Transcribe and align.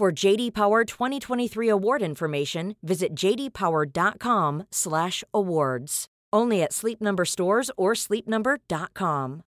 For 0.00 0.08
JD 0.10 0.54
Power 0.54 0.86
2023 0.86 1.68
award 1.68 2.00
information, 2.00 2.74
visit 2.82 3.14
jdpower.com/awards. 3.14 6.06
Only 6.32 6.62
at 6.62 6.72
Sleep 6.72 7.02
Number 7.02 7.26
stores 7.26 7.70
or 7.76 7.92
sleepnumber.com. 7.92 9.42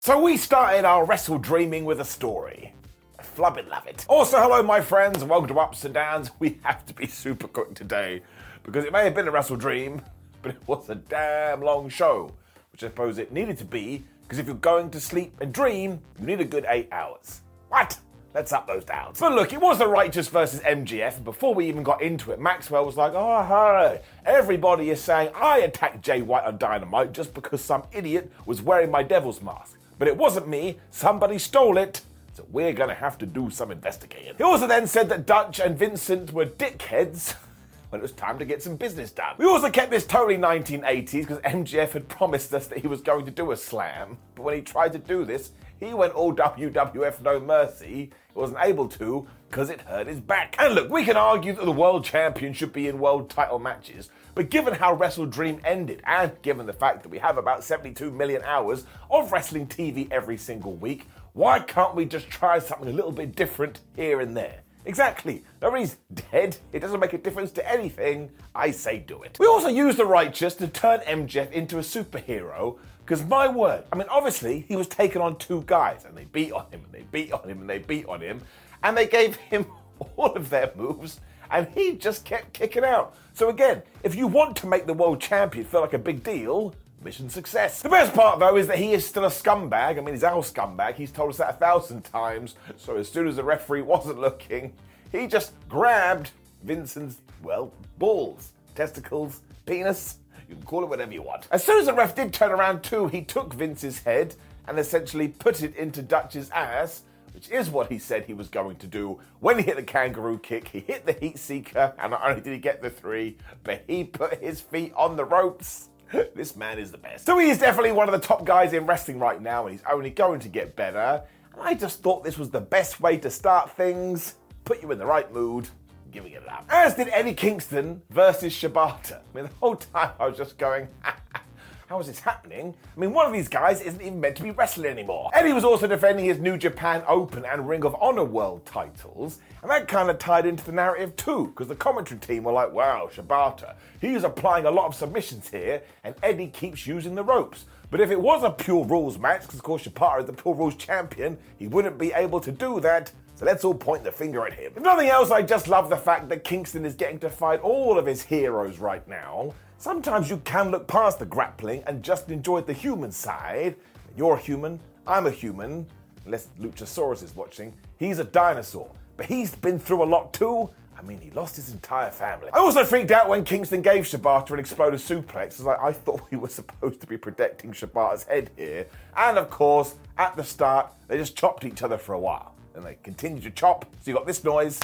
So 0.00 0.20
we 0.20 0.36
started 0.36 0.84
our 0.84 1.06
wrestle 1.06 1.38
dreaming 1.38 1.86
with 1.86 2.00
a 2.00 2.04
story. 2.04 2.74
I 3.18 3.22
flubbing 3.22 3.70
love 3.70 3.86
it. 3.86 4.04
Also, 4.10 4.36
hello, 4.36 4.62
my 4.62 4.82
friends, 4.82 5.24
welcome 5.24 5.48
to 5.48 5.58
Ups 5.58 5.86
and 5.86 5.94
Downs. 5.94 6.32
We 6.38 6.58
have 6.64 6.84
to 6.84 6.92
be 6.92 7.06
super 7.06 7.48
quick 7.48 7.72
today 7.72 8.20
because 8.62 8.84
it 8.84 8.92
may 8.92 9.04
have 9.04 9.14
been 9.14 9.28
a 9.28 9.30
wrestle 9.30 9.56
dream, 9.56 10.02
but 10.42 10.50
it 10.50 10.60
was 10.66 10.90
a 10.90 10.96
damn 10.96 11.62
long 11.62 11.88
show, 11.88 12.34
which 12.72 12.84
I 12.84 12.88
suppose 12.88 13.16
it 13.16 13.32
needed 13.32 13.56
to 13.56 13.64
be 13.64 14.04
because 14.20 14.38
if 14.38 14.44
you're 14.44 14.56
going 14.56 14.90
to 14.90 15.00
sleep 15.00 15.32
and 15.40 15.50
dream, 15.50 16.02
you 16.20 16.26
need 16.26 16.42
a 16.42 16.44
good 16.44 16.66
eight 16.68 16.90
hours. 16.92 17.40
What? 17.72 17.98
Let's 18.34 18.52
up 18.52 18.66
those 18.66 18.84
downs. 18.84 19.18
But 19.18 19.32
look, 19.32 19.54
it 19.54 19.58
was 19.58 19.78
the 19.78 19.88
Righteous 19.88 20.28
versus 20.28 20.60
MJF, 20.60 21.16
and 21.16 21.24
before 21.24 21.54
we 21.54 21.66
even 21.68 21.82
got 21.82 22.02
into 22.02 22.30
it, 22.30 22.38
Maxwell 22.38 22.84
was 22.84 22.98
like, 22.98 23.12
oh, 23.14 23.98
everybody 24.26 24.90
is 24.90 25.00
saying 25.00 25.30
I 25.34 25.60
attacked 25.60 26.02
Jay 26.02 26.20
White 26.20 26.44
on 26.44 26.58
Dynamite 26.58 27.12
just 27.14 27.32
because 27.32 27.64
some 27.64 27.84
idiot 27.90 28.30
was 28.44 28.60
wearing 28.60 28.90
my 28.90 29.02
devil's 29.02 29.40
mask. 29.40 29.78
But 29.98 30.06
it 30.06 30.18
wasn't 30.18 30.48
me, 30.48 30.80
somebody 30.90 31.38
stole 31.38 31.78
it. 31.78 32.02
So 32.34 32.44
we're 32.52 32.74
gonna 32.74 32.92
have 32.92 33.16
to 33.18 33.26
do 33.26 33.48
some 33.48 33.70
investigating. 33.70 34.34
He 34.36 34.42
also 34.42 34.66
then 34.66 34.86
said 34.86 35.08
that 35.08 35.24
Dutch 35.24 35.58
and 35.58 35.78
Vincent 35.78 36.30
were 36.30 36.44
dickheads 36.44 37.36
when 37.88 38.00
it 38.00 38.02
was 38.02 38.12
time 38.12 38.38
to 38.38 38.44
get 38.44 38.62
some 38.62 38.76
business 38.76 39.10
done. 39.10 39.34
We 39.38 39.46
also 39.46 39.70
kept 39.70 39.90
this 39.90 40.04
totally 40.06 40.36
1980s 40.36 41.10
because 41.12 41.38
MJF 41.38 41.92
had 41.92 42.06
promised 42.10 42.52
us 42.52 42.66
that 42.66 42.80
he 42.80 42.86
was 42.86 43.00
going 43.00 43.24
to 43.24 43.30
do 43.30 43.50
a 43.50 43.56
slam, 43.56 44.18
but 44.34 44.42
when 44.42 44.56
he 44.56 44.60
tried 44.60 44.92
to 44.92 44.98
do 44.98 45.24
this, 45.24 45.52
he 45.82 45.94
went 45.94 46.12
oh, 46.14 46.18
all 46.18 46.34
WWF 46.34 47.20
no 47.22 47.40
mercy. 47.40 47.86
He 47.86 48.10
wasn't 48.34 48.60
able 48.62 48.88
to 48.88 49.26
because 49.50 49.68
it 49.68 49.80
hurt 49.82 50.06
his 50.06 50.20
back. 50.20 50.54
And 50.58 50.74
look, 50.74 50.88
we 50.88 51.04
can 51.04 51.16
argue 51.16 51.52
that 51.54 51.64
the 51.64 51.72
world 51.72 52.04
champion 52.04 52.52
should 52.52 52.72
be 52.72 52.88
in 52.88 52.98
world 52.98 53.28
title 53.28 53.58
matches, 53.58 54.08
but 54.34 54.48
given 54.48 54.74
how 54.74 54.94
Wrestle 54.94 55.26
Dream 55.26 55.60
ended, 55.64 56.00
and 56.06 56.40
given 56.42 56.66
the 56.66 56.72
fact 56.72 57.02
that 57.02 57.08
we 57.08 57.18
have 57.18 57.36
about 57.36 57.64
72 57.64 58.10
million 58.10 58.42
hours 58.44 58.86
of 59.10 59.32
wrestling 59.32 59.66
TV 59.66 60.10
every 60.10 60.36
single 60.36 60.74
week, 60.74 61.06
why 61.32 61.58
can't 61.58 61.94
we 61.94 62.04
just 62.04 62.30
try 62.30 62.58
something 62.58 62.88
a 62.88 62.92
little 62.92 63.12
bit 63.12 63.34
different 63.34 63.80
here 63.96 64.20
and 64.20 64.36
there? 64.36 64.60
Exactly. 64.84 65.44
Nobody's 65.60 65.96
dead. 66.30 66.56
It 66.72 66.80
doesn't 66.80 66.98
make 66.98 67.12
a 67.12 67.18
difference 67.18 67.52
to 67.52 67.70
anything. 67.70 68.30
I 68.54 68.72
say 68.72 68.98
do 68.98 69.22
it. 69.22 69.36
We 69.38 69.46
also 69.46 69.68
use 69.68 69.96
the 69.96 70.06
righteous 70.06 70.54
to 70.56 70.68
turn 70.68 71.00
MJF 71.00 71.52
into 71.52 71.78
a 71.78 71.82
superhero 71.82 72.78
because 73.04 73.24
my 73.24 73.48
word, 73.48 73.84
I 73.92 73.96
mean, 73.96 74.06
obviously, 74.08 74.64
he 74.68 74.76
was 74.76 74.86
taking 74.86 75.20
on 75.20 75.36
two 75.36 75.64
guys 75.66 76.04
and 76.04 76.16
they 76.16 76.24
beat 76.24 76.52
on 76.52 76.66
him 76.70 76.82
and 76.84 76.92
they 76.92 77.04
beat 77.10 77.32
on 77.32 77.48
him 77.48 77.60
and 77.60 77.68
they 77.68 77.78
beat 77.78 78.06
on 78.06 78.20
him 78.20 78.40
and 78.82 78.96
they 78.96 79.06
gave 79.06 79.36
him 79.36 79.66
all 80.16 80.32
of 80.34 80.50
their 80.50 80.72
moves 80.76 81.20
and 81.50 81.68
he 81.74 81.96
just 81.96 82.24
kept 82.24 82.52
kicking 82.52 82.84
out. 82.84 83.14
So, 83.34 83.48
again, 83.48 83.82
if 84.02 84.14
you 84.14 84.26
want 84.26 84.56
to 84.56 84.66
make 84.66 84.86
the 84.86 84.94
world 84.94 85.20
champion 85.20 85.64
feel 85.64 85.80
like 85.80 85.92
a 85.92 85.98
big 85.98 86.22
deal, 86.22 86.74
mission 87.04 87.28
success. 87.28 87.82
The 87.82 87.88
best 87.88 88.14
part, 88.14 88.38
though, 88.38 88.56
is 88.56 88.66
that 88.68 88.78
he 88.78 88.92
is 88.92 89.06
still 89.06 89.24
a 89.24 89.30
scumbag. 89.30 89.98
I 89.98 90.00
mean, 90.00 90.14
he's 90.14 90.24
our 90.24 90.42
scumbag. 90.42 90.94
He's 90.94 91.10
told 91.10 91.30
us 91.30 91.38
that 91.38 91.50
a 91.50 91.52
thousand 91.54 92.02
times. 92.02 92.54
So, 92.76 92.96
as 92.96 93.10
soon 93.10 93.26
as 93.26 93.36
the 93.36 93.44
referee 93.44 93.82
wasn't 93.94 94.20
looking, 94.20 94.72
he 95.10 95.26
just 95.26 95.52
grabbed 95.68 96.30
Vincent's, 96.62 97.16
well, 97.42 97.72
balls, 97.98 98.52
testicles, 98.74 99.40
penis, 99.66 100.18
you 100.52 100.56
can 100.56 100.66
call 100.66 100.82
it 100.82 100.88
whatever 100.88 101.12
you 101.12 101.22
want. 101.22 101.48
As 101.50 101.64
soon 101.64 101.80
as 101.80 101.86
the 101.86 101.94
ref 101.94 102.14
did 102.14 102.32
turn 102.32 102.50
around 102.50 102.82
too, 102.82 103.08
he 103.08 103.22
took 103.22 103.54
Vince's 103.54 104.00
head 104.00 104.36
and 104.68 104.78
essentially 104.78 105.28
put 105.28 105.62
it 105.62 105.74
into 105.76 106.02
Dutch's 106.02 106.50
ass, 106.50 107.02
which 107.32 107.48
is 107.48 107.70
what 107.70 107.90
he 107.90 107.98
said 107.98 108.26
he 108.26 108.34
was 108.34 108.48
going 108.48 108.76
to 108.76 108.86
do. 108.86 109.18
When 109.40 109.58
he 109.58 109.64
hit 109.64 109.76
the 109.76 109.82
kangaroo 109.82 110.38
kick, 110.38 110.68
he 110.68 110.80
hit 110.80 111.06
the 111.06 111.14
heat 111.14 111.38
seeker, 111.38 111.94
and 111.98 112.10
not 112.10 112.22
only 112.22 112.42
did 112.42 112.52
he 112.52 112.58
get 112.58 112.82
the 112.82 112.90
three, 112.90 113.38
but 113.64 113.82
he 113.86 114.04
put 114.04 114.42
his 114.42 114.60
feet 114.60 114.92
on 114.94 115.16
the 115.16 115.24
ropes. 115.24 115.88
this 116.34 116.54
man 116.54 116.78
is 116.78 116.92
the 116.92 116.98
best. 116.98 117.24
So 117.24 117.38
he 117.38 117.48
is 117.48 117.58
definitely 117.58 117.92
one 117.92 118.08
of 118.08 118.20
the 118.20 118.26
top 118.26 118.44
guys 118.44 118.74
in 118.74 118.84
wrestling 118.84 119.18
right 119.18 119.40
now, 119.40 119.66
and 119.66 119.72
he's 119.72 119.84
only 119.90 120.10
going 120.10 120.40
to 120.40 120.48
get 120.48 120.76
better. 120.76 121.22
And 121.54 121.62
I 121.62 121.74
just 121.74 122.02
thought 122.02 122.22
this 122.22 122.36
was 122.36 122.50
the 122.50 122.60
best 122.60 123.00
way 123.00 123.16
to 123.16 123.30
start 123.30 123.74
things, 123.74 124.34
put 124.64 124.82
you 124.82 124.92
in 124.92 124.98
the 124.98 125.06
right 125.06 125.32
mood, 125.32 125.68
giving 126.12 126.32
it 126.32 126.48
up. 126.48 126.66
As 126.68 126.94
did 126.94 127.08
Eddie 127.08 127.34
Kingston 127.34 128.02
versus 128.10 128.52
Shibata. 128.54 129.20
I 129.20 129.36
mean, 129.36 129.44
the 129.44 129.50
whole 129.60 129.76
time 129.76 130.10
I 130.20 130.26
was 130.26 130.36
just 130.36 130.58
going, 130.58 130.88
how 131.88 131.98
is 131.98 132.06
this 132.06 132.20
happening? 132.20 132.74
I 132.96 133.00
mean, 133.00 133.12
one 133.12 133.26
of 133.26 133.32
these 133.32 133.48
guys 133.48 133.80
isn't 133.80 134.00
even 134.00 134.20
meant 134.20 134.36
to 134.36 134.42
be 134.42 134.50
wrestling 134.50 134.90
anymore. 134.90 135.30
Eddie 135.32 135.52
was 135.52 135.64
also 135.64 135.86
defending 135.86 136.26
his 136.26 136.38
New 136.38 136.56
Japan 136.56 137.02
Open 137.08 137.44
and 137.44 137.68
Ring 137.68 137.84
of 137.84 137.96
Honor 138.00 138.24
World 138.24 138.64
titles, 138.66 139.40
and 139.62 139.70
that 139.70 139.88
kind 139.88 140.10
of 140.10 140.18
tied 140.18 140.46
into 140.46 140.64
the 140.64 140.72
narrative 140.72 141.16
too, 141.16 141.48
because 141.48 141.68
the 141.68 141.76
commentary 141.76 142.20
team 142.20 142.44
were 142.44 142.52
like, 142.52 142.72
wow, 142.72 143.10
Shibata, 143.12 143.74
he's 144.00 144.24
applying 144.24 144.66
a 144.66 144.70
lot 144.70 144.86
of 144.86 144.94
submissions 144.94 145.48
here, 145.48 145.82
and 146.04 146.14
Eddie 146.22 146.48
keeps 146.48 146.86
using 146.86 147.14
the 147.14 147.24
ropes. 147.24 147.64
But 147.90 148.00
if 148.00 148.10
it 148.10 148.20
was 148.20 148.42
a 148.42 148.50
pure 148.50 148.86
rules 148.86 149.18
match, 149.18 149.42
because 149.42 149.58
of 149.58 149.64
course 149.64 149.84
Shibata 149.84 150.20
is 150.20 150.26
the 150.26 150.32
pure 150.32 150.54
rules 150.54 150.76
champion, 150.76 151.36
he 151.58 151.66
wouldn't 151.66 151.98
be 151.98 152.12
able 152.14 152.40
to 152.40 152.50
do 152.50 152.80
that, 152.80 153.12
so 153.42 153.46
let's 153.46 153.64
all 153.64 153.74
point 153.74 154.04
the 154.04 154.12
finger 154.12 154.46
at 154.46 154.54
him. 154.54 154.72
If 154.76 154.82
nothing 154.84 155.08
else, 155.08 155.32
I 155.32 155.42
just 155.42 155.66
love 155.66 155.90
the 155.90 155.96
fact 155.96 156.28
that 156.28 156.44
Kingston 156.44 156.86
is 156.86 156.94
getting 156.94 157.18
to 157.18 157.28
fight 157.28 157.58
all 157.58 157.98
of 157.98 158.06
his 158.06 158.22
heroes 158.22 158.78
right 158.78 159.06
now. 159.08 159.52
Sometimes 159.78 160.30
you 160.30 160.36
can 160.44 160.70
look 160.70 160.86
past 160.86 161.18
the 161.18 161.26
grappling 161.26 161.82
and 161.88 162.04
just 162.04 162.30
enjoy 162.30 162.60
the 162.60 162.72
human 162.72 163.10
side. 163.10 163.74
You're 164.16 164.34
a 164.34 164.38
human, 164.38 164.78
I'm 165.08 165.26
a 165.26 165.32
human, 165.32 165.88
unless 166.24 166.50
Luchasaurus 166.60 167.24
is 167.24 167.34
watching. 167.34 167.74
He's 167.96 168.20
a 168.20 168.24
dinosaur, 168.24 168.88
but 169.16 169.26
he's 169.26 169.56
been 169.56 169.80
through 169.80 170.04
a 170.04 170.06
lot 170.06 170.32
too. 170.32 170.70
I 170.96 171.02
mean, 171.02 171.20
he 171.20 171.32
lost 171.32 171.56
his 171.56 171.72
entire 171.72 172.12
family. 172.12 172.48
I 172.52 172.58
also 172.58 172.84
freaked 172.84 173.10
out 173.10 173.28
when 173.28 173.42
Kingston 173.42 173.82
gave 173.82 174.04
Shibata 174.04 174.52
an 174.52 174.60
exploder 174.60 174.98
suplex, 174.98 175.66
I, 175.66 175.88
I 175.88 175.92
thought 175.92 176.22
we 176.30 176.38
were 176.38 176.48
supposed 176.48 177.00
to 177.00 177.08
be 177.08 177.16
protecting 177.16 177.72
Shibata's 177.72 178.22
head 178.22 178.52
here. 178.56 178.86
And 179.16 179.36
of 179.36 179.50
course, 179.50 179.96
at 180.16 180.36
the 180.36 180.44
start, 180.44 180.92
they 181.08 181.18
just 181.18 181.34
chopped 181.36 181.64
each 181.64 181.82
other 181.82 181.98
for 181.98 182.12
a 182.12 182.20
while. 182.20 182.51
Then 182.74 182.84
they 182.84 182.96
continued 183.02 183.42
to 183.44 183.50
chop, 183.50 183.84
so 184.00 184.10
you 184.10 184.16
got 184.16 184.26
this 184.26 184.44
noise. 184.44 184.80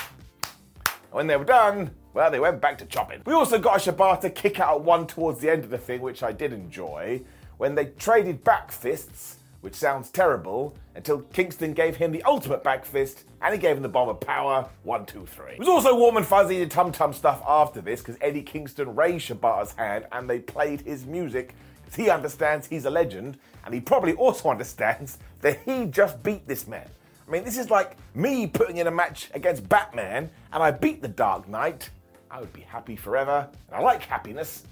And 0.85 1.13
when 1.13 1.27
they 1.27 1.37
were 1.37 1.45
done, 1.45 1.91
well, 2.15 2.31
they 2.31 2.41
went 2.41 2.61
back 2.61 2.79
to 2.79 2.87
chopping. 2.87 3.23
We 3.25 3.33
also 3.33 3.59
got 3.59 3.87
a 3.87 3.93
Shibata 3.93 4.35
kick 4.35 4.61
out 4.61 4.83
one 4.83 5.07
towards 5.07 5.41
the 5.41 5.51
end 5.51 5.65
of 5.65 5.71
the 5.71 5.79
thing, 5.79 6.01
which 6.01 6.23
I 6.23 6.33
did 6.33 6.53
enjoy, 6.53 7.23
when 7.57 7.75
they 7.75 7.87
traded 7.87 8.45
back 8.45 8.71
fists, 8.71 9.37
which 9.61 9.75
sounds 9.75 10.11
terrible, 10.11 10.77
until 10.95 11.21
Kingston 11.21 11.73
gave 11.73 11.97
him 11.97 12.13
the 12.13 12.23
ultimate 12.25 12.63
back 12.63 12.85
fist, 12.85 13.25
and 13.41 13.55
he 13.55 13.61
gave 13.61 13.77
him 13.77 13.83
the 13.83 13.89
bomb 13.89 14.09
of 14.09 14.21
power. 14.21 14.69
One, 14.83 15.07
two, 15.07 15.27
three. 15.27 15.53
It 15.53 15.59
was 15.59 15.69
also 15.69 15.97
warm 15.97 16.17
and 16.17 16.27
fuzzy 16.27 16.63
and 16.63 16.71
tum 16.71 16.93
tum 16.93 17.13
stuff 17.13 17.43
after 17.47 17.81
this, 17.81 18.01
because 18.01 18.17
Eddie 18.21 18.43
Kingston 18.43 18.95
raised 18.95 19.29
Shibata's 19.29 19.73
hand 19.73 20.07
and 20.13 20.29
they 20.29 20.41
played 20.41 20.83
his 20.83 21.07
music, 21.07 21.55
he 21.97 22.11
understands 22.11 22.67
he's 22.67 22.85
a 22.85 22.91
legend, 22.91 23.39
and 23.65 23.75
he 23.75 23.81
probably 23.81 24.13
also 24.15 24.51
understands 24.51 25.19
that 25.41 25.61
he 25.65 25.87
just 25.87 26.23
beat 26.23 26.47
this 26.47 26.67
man. 26.67 26.89
I 27.29 27.31
mean, 27.31 27.45
this 27.45 27.59
is 27.59 27.69
like 27.69 27.97
me 28.15 28.47
putting 28.47 28.79
in 28.79 28.87
a 28.87 28.91
match 28.91 29.29
against 29.35 29.69
Batman 29.69 30.31
and 30.51 30.63
I 30.63 30.71
beat 30.71 31.03
the 31.03 31.09
Dark 31.09 31.47
Knight. 31.47 31.91
I 32.31 32.41
would 32.41 32.53
be 32.55 32.63
happy 32.63 32.97
forever, 32.97 33.49
and 33.69 33.77
I 33.77 33.81
like 33.81 34.03
happiness. 34.03 34.65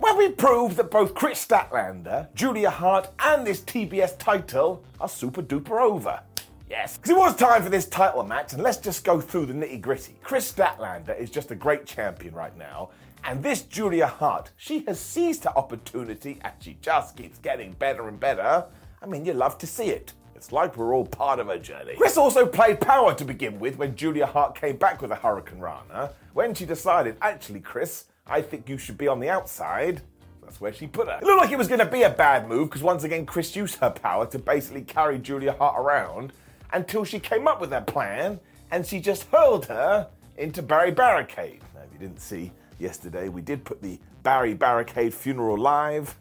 Well, 0.00 0.16
we 0.16 0.30
proved 0.30 0.76
that 0.76 0.90
both 0.90 1.14
Kris 1.14 1.44
Statlander, 1.44 2.32
Julia 2.34 2.70
Hart, 2.70 3.10
and 3.20 3.46
this 3.46 3.60
TBS 3.60 4.18
title 4.18 4.84
are 5.00 5.08
super 5.08 5.42
duper 5.42 5.80
over. 5.80 6.20
Yes. 6.68 6.96
Because 6.96 7.10
it 7.10 7.16
was 7.16 7.36
time 7.36 7.62
for 7.62 7.70
this 7.70 7.86
title 7.86 8.22
match, 8.22 8.52
and 8.52 8.62
let's 8.62 8.78
just 8.78 9.04
go 9.04 9.20
through 9.20 9.46
the 9.46 9.52
nitty 9.52 9.80
gritty. 9.80 10.16
Kris 10.22 10.52
Statlander 10.52 11.18
is 11.18 11.30
just 11.30 11.50
a 11.50 11.56
great 11.56 11.86
champion 11.86 12.34
right 12.34 12.56
now, 12.56 12.90
and 13.24 13.42
this 13.42 13.62
Julia 13.62 14.06
Hart, 14.06 14.50
she 14.56 14.84
has 14.86 15.00
seized 15.00 15.44
her 15.44 15.56
opportunity 15.56 16.38
and 16.42 16.52
she 16.60 16.76
just 16.80 17.16
keeps 17.16 17.38
getting 17.38 17.72
better 17.72 18.08
and 18.08 18.18
better. 18.18 18.66
I 19.00 19.06
mean, 19.06 19.24
you 19.24 19.32
love 19.32 19.58
to 19.58 19.66
see 19.66 19.86
it. 19.86 20.12
It's 20.42 20.50
like 20.50 20.76
we're 20.76 20.92
all 20.92 21.06
part 21.06 21.38
of 21.38 21.48
a 21.48 21.56
journey. 21.56 21.94
Kris 21.94 22.16
also 22.16 22.44
played 22.44 22.80
power 22.80 23.14
to 23.14 23.24
begin 23.24 23.60
with 23.60 23.76
when 23.78 23.94
Julia 23.94 24.26
Hart 24.26 24.56
came 24.56 24.74
back 24.74 25.00
with 25.00 25.12
a 25.12 25.14
hurricanrana. 25.14 26.14
When 26.32 26.52
she 26.52 26.66
decided, 26.66 27.16
actually, 27.22 27.60
Kris, 27.60 28.06
I 28.26 28.42
think 28.42 28.68
you 28.68 28.76
should 28.76 28.98
be 28.98 29.06
on 29.06 29.20
the 29.20 29.30
outside. 29.30 30.02
That's 30.42 30.60
where 30.60 30.72
she 30.72 30.88
put 30.88 31.06
her. 31.06 31.20
It 31.22 31.24
looked 31.24 31.42
like 31.42 31.52
it 31.52 31.58
was 31.58 31.68
going 31.68 31.78
to 31.78 31.86
be 31.86 32.02
a 32.02 32.10
bad 32.10 32.48
move 32.48 32.70
because 32.70 32.82
once 32.82 33.04
again, 33.04 33.24
Kris 33.24 33.54
used 33.54 33.76
her 33.76 33.90
power 33.90 34.26
to 34.26 34.38
basically 34.40 34.82
carry 34.82 35.20
Julia 35.20 35.52
Hart 35.52 35.76
around. 35.78 36.32
until 36.72 37.04
she 37.04 37.20
came 37.20 37.46
up 37.46 37.60
with 37.60 37.70
her 37.70 37.80
plan 37.80 38.40
and 38.72 38.84
she 38.84 38.98
just 38.98 39.28
hurled 39.30 39.66
her 39.66 40.08
into 40.38 40.60
Barry 40.60 40.90
Barricade. 40.90 41.60
Now, 41.72 41.82
if 41.82 41.92
you 41.92 42.00
didn't 42.00 42.20
see 42.20 42.50
yesterday, 42.80 43.28
we 43.28 43.42
did 43.42 43.64
put 43.64 43.80
the 43.80 43.96
Barry 44.24 44.54
Barricade 44.54 45.14
funeral 45.14 45.56
live, 45.56 46.16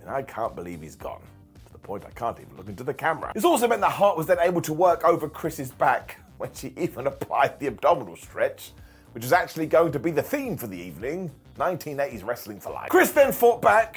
and 0.00 0.10
I 0.10 0.22
can't 0.22 0.56
believe 0.56 0.82
he's 0.82 0.96
gone. 0.96 1.22
Point 1.90 2.04
I 2.06 2.10
can't 2.10 2.38
even 2.38 2.56
look 2.56 2.68
into 2.68 2.84
the 2.84 2.94
camera. 2.94 3.32
This 3.34 3.44
also 3.44 3.66
meant 3.66 3.80
that 3.80 3.90
Hart 3.90 4.16
was 4.16 4.28
then 4.28 4.38
able 4.38 4.60
to 4.60 4.72
work 4.72 5.02
over 5.02 5.28
Kris's 5.28 5.72
back 5.72 6.20
when 6.38 6.54
she 6.54 6.72
even 6.76 7.08
applied 7.08 7.58
the 7.58 7.66
abdominal 7.66 8.14
stretch, 8.14 8.70
which 9.10 9.24
is 9.24 9.32
actually 9.32 9.66
going 9.66 9.90
to 9.90 9.98
be 9.98 10.12
the 10.12 10.22
theme 10.22 10.56
for 10.56 10.68
the 10.68 10.78
evening 10.78 11.32
1980s 11.58 12.24
wrestling 12.24 12.60
for 12.60 12.70
life. 12.70 12.90
Kris 12.90 13.10
then 13.10 13.32
fought 13.32 13.60
back 13.60 13.96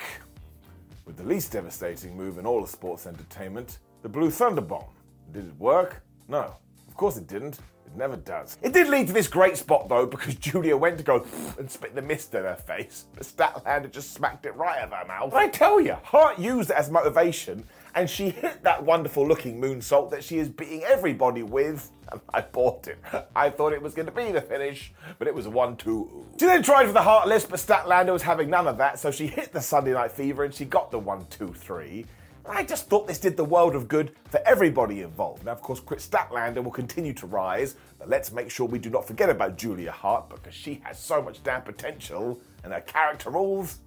with 1.06 1.18
the 1.18 1.24
least 1.24 1.52
devastating 1.52 2.18
move 2.18 2.40
in 2.40 2.48
all 2.48 2.64
of 2.64 2.70
sports 2.70 3.06
entertainment 3.06 3.78
the 4.02 4.10
Blue 4.10 4.32
Thunder 4.32 4.62
Bomb. 4.62 4.86
Did 5.32 5.46
it 5.46 5.60
work? 5.60 6.02
No. 6.28 6.56
Of 6.88 6.96
course 6.96 7.18
it 7.18 7.28
didn't. 7.28 7.60
It 7.86 7.96
never 7.96 8.16
does. 8.16 8.58
It 8.64 8.74
did 8.74 8.88
lead 8.88 9.06
to 9.06 9.14
this 9.14 9.28
great 9.28 9.56
spot 9.56 9.88
though, 9.88 10.08
because 10.08 10.34
Julia 10.40 10.76
went 10.76 10.98
to 10.98 11.04
go 11.04 11.28
and 11.60 11.70
spit 11.70 11.94
the 11.94 12.02
mist 12.02 12.34
in 12.34 12.42
her 12.42 12.56
face, 12.56 13.06
but 13.14 13.24
Statlander 13.24 13.92
just 13.92 14.14
smacked 14.14 14.48
it 14.48 14.56
right 14.56 14.80
out 14.80 14.92
of 14.92 14.94
her 14.94 15.06
mouth. 15.06 15.30
But 15.30 15.38
I 15.38 15.48
tell 15.48 15.80
you, 15.80 15.96
Hart 16.04 16.40
used 16.40 16.72
it 16.72 16.76
as 16.76 16.90
motivation, 16.90 17.64
and 17.96 18.10
she 18.10 18.30
hit 18.30 18.64
that 18.64 18.84
wonderful 18.84 19.28
looking 19.28 19.62
moonsault 19.62 20.10
that 20.12 20.24
she 20.24 20.38
is 20.38 20.50
beating 20.50 20.84
everybody 20.84 21.44
with, 21.44 21.92
and 22.12 22.22
I 22.34 22.42
bought 22.42 22.88
it. 22.88 23.00
I 23.36 23.50
thought 23.50 23.74
it 23.74 23.82
was 23.82 23.94
going 23.94 24.08
to 24.08 24.12
be 24.12 24.32
the 24.32 24.42
finish, 24.42 24.94
but 25.20 25.28
it 25.28 25.36
was 25.36 25.46
a 25.46 25.50
1 25.50 25.78
2. 25.78 26.26
She 26.40 26.46
then 26.46 26.64
tried 26.64 26.88
for 26.88 26.94
the 26.94 27.02
Heartless, 27.02 27.46
but 27.46 27.60
Statlander 27.60 28.14
was 28.14 28.24
having 28.24 28.50
none 28.50 28.68
of 28.68 28.78
that, 28.78 29.00
so 29.00 29.12
she 29.12 29.28
hit 29.28 29.52
the 29.54 29.62
Sunday 29.62 29.94
Night 29.94 30.12
Fever 30.12 30.44
and 30.44 30.54
she 30.54 30.66
got 30.66 30.92
the 30.92 31.00
1 31.00 31.28
2 31.28 31.54
3. 31.54 32.06
I 32.46 32.64
just 32.64 32.90
thought 32.90 33.08
this 33.08 33.20
did 33.20 33.38
the 33.38 33.46
world 33.46 33.74
of 33.74 33.88
good 33.88 34.12
for 34.26 34.42
everybody 34.46 35.02
involved. 35.02 35.46
Now, 35.46 35.54
of 35.54 35.62
course, 35.62 35.80
Kris 35.80 36.06
Statlander 36.06 36.62
will 36.62 36.72
continue 36.72 37.14
to 37.14 37.26
rise, 37.26 37.76
but 37.98 38.10
let's 38.10 38.34
make 38.34 38.52
sure 38.52 38.68
we 38.68 38.80
do 38.80 38.90
not 38.90 39.08
forget 39.08 39.30
about 39.30 39.58
Julia 39.58 39.92
Hart 39.92 40.30
because 40.30 40.54
she 40.54 40.82
has 40.84 41.00
so 41.00 41.22
much 41.22 41.42
damn 41.44 41.62
potential 41.62 42.42
and 42.66 42.74
her 42.74 42.82
character 42.82 43.30
rules 43.30 43.80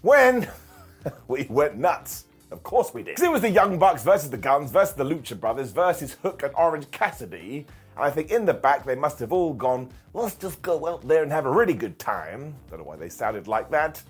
when 0.00 0.48
we 1.28 1.46
went 1.50 1.76
nuts. 1.76 2.24
Of 2.50 2.62
course 2.62 2.94
we 2.94 3.02
did. 3.02 3.16
Because 3.16 3.24
it 3.24 3.32
was 3.32 3.42
the 3.42 3.50
Young 3.50 3.78
Bucks 3.78 4.02
versus 4.02 4.30
the 4.30 4.38
Guns 4.38 4.70
versus 4.70 4.94
the 4.94 5.04
Lucha 5.04 5.38
Brothers 5.38 5.70
versus 5.70 6.14
Hook 6.22 6.42
and 6.42 6.52
Orange 6.56 6.90
Cassidy. 6.90 7.66
And 7.94 8.04
I 8.04 8.10
think 8.10 8.30
in 8.30 8.44
the 8.46 8.54
back 8.54 8.84
they 8.84 8.94
must 8.94 9.18
have 9.18 9.32
all 9.32 9.52
gone, 9.52 9.90
let's 10.14 10.34
just 10.34 10.62
go 10.62 10.86
out 10.86 11.06
there 11.06 11.22
and 11.22 11.30
have 11.30 11.46
a 11.46 11.50
really 11.50 11.74
good 11.74 11.98
time. 11.98 12.54
Don't 12.70 12.78
know 12.78 12.84
why 12.84 12.96
they 12.96 13.10
sounded 13.10 13.48
like 13.48 13.70
that. 13.70 14.02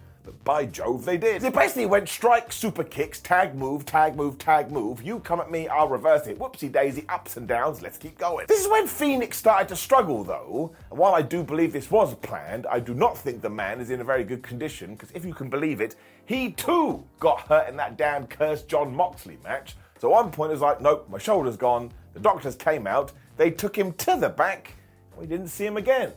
By 0.44 0.66
Jove, 0.66 1.04
they 1.04 1.16
did. 1.16 1.42
They 1.42 1.50
basically 1.50 1.86
went 1.86 2.08
strike, 2.08 2.52
super 2.52 2.84
kicks, 2.84 3.20
tag 3.20 3.54
move, 3.54 3.84
tag 3.84 4.16
move, 4.16 4.38
tag 4.38 4.70
move. 4.70 5.02
You 5.02 5.20
come 5.20 5.40
at 5.40 5.50
me, 5.50 5.68
I'll 5.68 5.88
reverse 5.88 6.26
it. 6.26 6.38
Whoopsie 6.38 6.70
daisy, 6.72 7.04
ups 7.08 7.36
and 7.36 7.46
downs, 7.46 7.82
let's 7.82 7.98
keep 7.98 8.18
going. 8.18 8.46
This 8.48 8.60
is 8.60 8.68
when 8.68 8.86
Fénix 8.86 9.34
started 9.34 9.68
to 9.68 9.76
struggle, 9.76 10.24
though. 10.24 10.74
And 10.90 10.98
while 10.98 11.14
I 11.14 11.22
do 11.22 11.42
believe 11.42 11.72
this 11.72 11.90
was 11.90 12.14
planned, 12.16 12.66
I 12.66 12.80
do 12.80 12.94
not 12.94 13.16
think 13.16 13.42
the 13.42 13.50
man 13.50 13.80
is 13.80 13.90
in 13.90 14.00
a 14.00 14.04
very 14.04 14.24
good 14.24 14.42
condition, 14.42 14.94
because 14.94 15.10
if 15.12 15.24
you 15.24 15.34
can 15.34 15.48
believe 15.50 15.80
it, 15.80 15.96
he 16.26 16.52
too 16.52 17.04
got 17.20 17.40
hurt 17.42 17.68
in 17.68 17.76
that 17.76 17.96
damn 17.96 18.26
cursed 18.26 18.68
Jon 18.68 18.94
Moxley 18.94 19.38
match. 19.42 19.76
So 19.98 20.10
one 20.10 20.30
point 20.30 20.52
is 20.52 20.60
like, 20.60 20.80
nope, 20.80 21.08
my 21.10 21.18
shoulder's 21.18 21.56
gone. 21.56 21.90
The 22.14 22.20
doctors 22.20 22.56
came 22.56 22.86
out, 22.86 23.12
they 23.36 23.50
took 23.50 23.76
him 23.76 23.92
to 23.94 24.16
the 24.16 24.28
back, 24.28 24.74
we 25.16 25.26
didn't 25.26 25.48
see 25.48 25.66
him 25.66 25.76
again. 25.76 26.12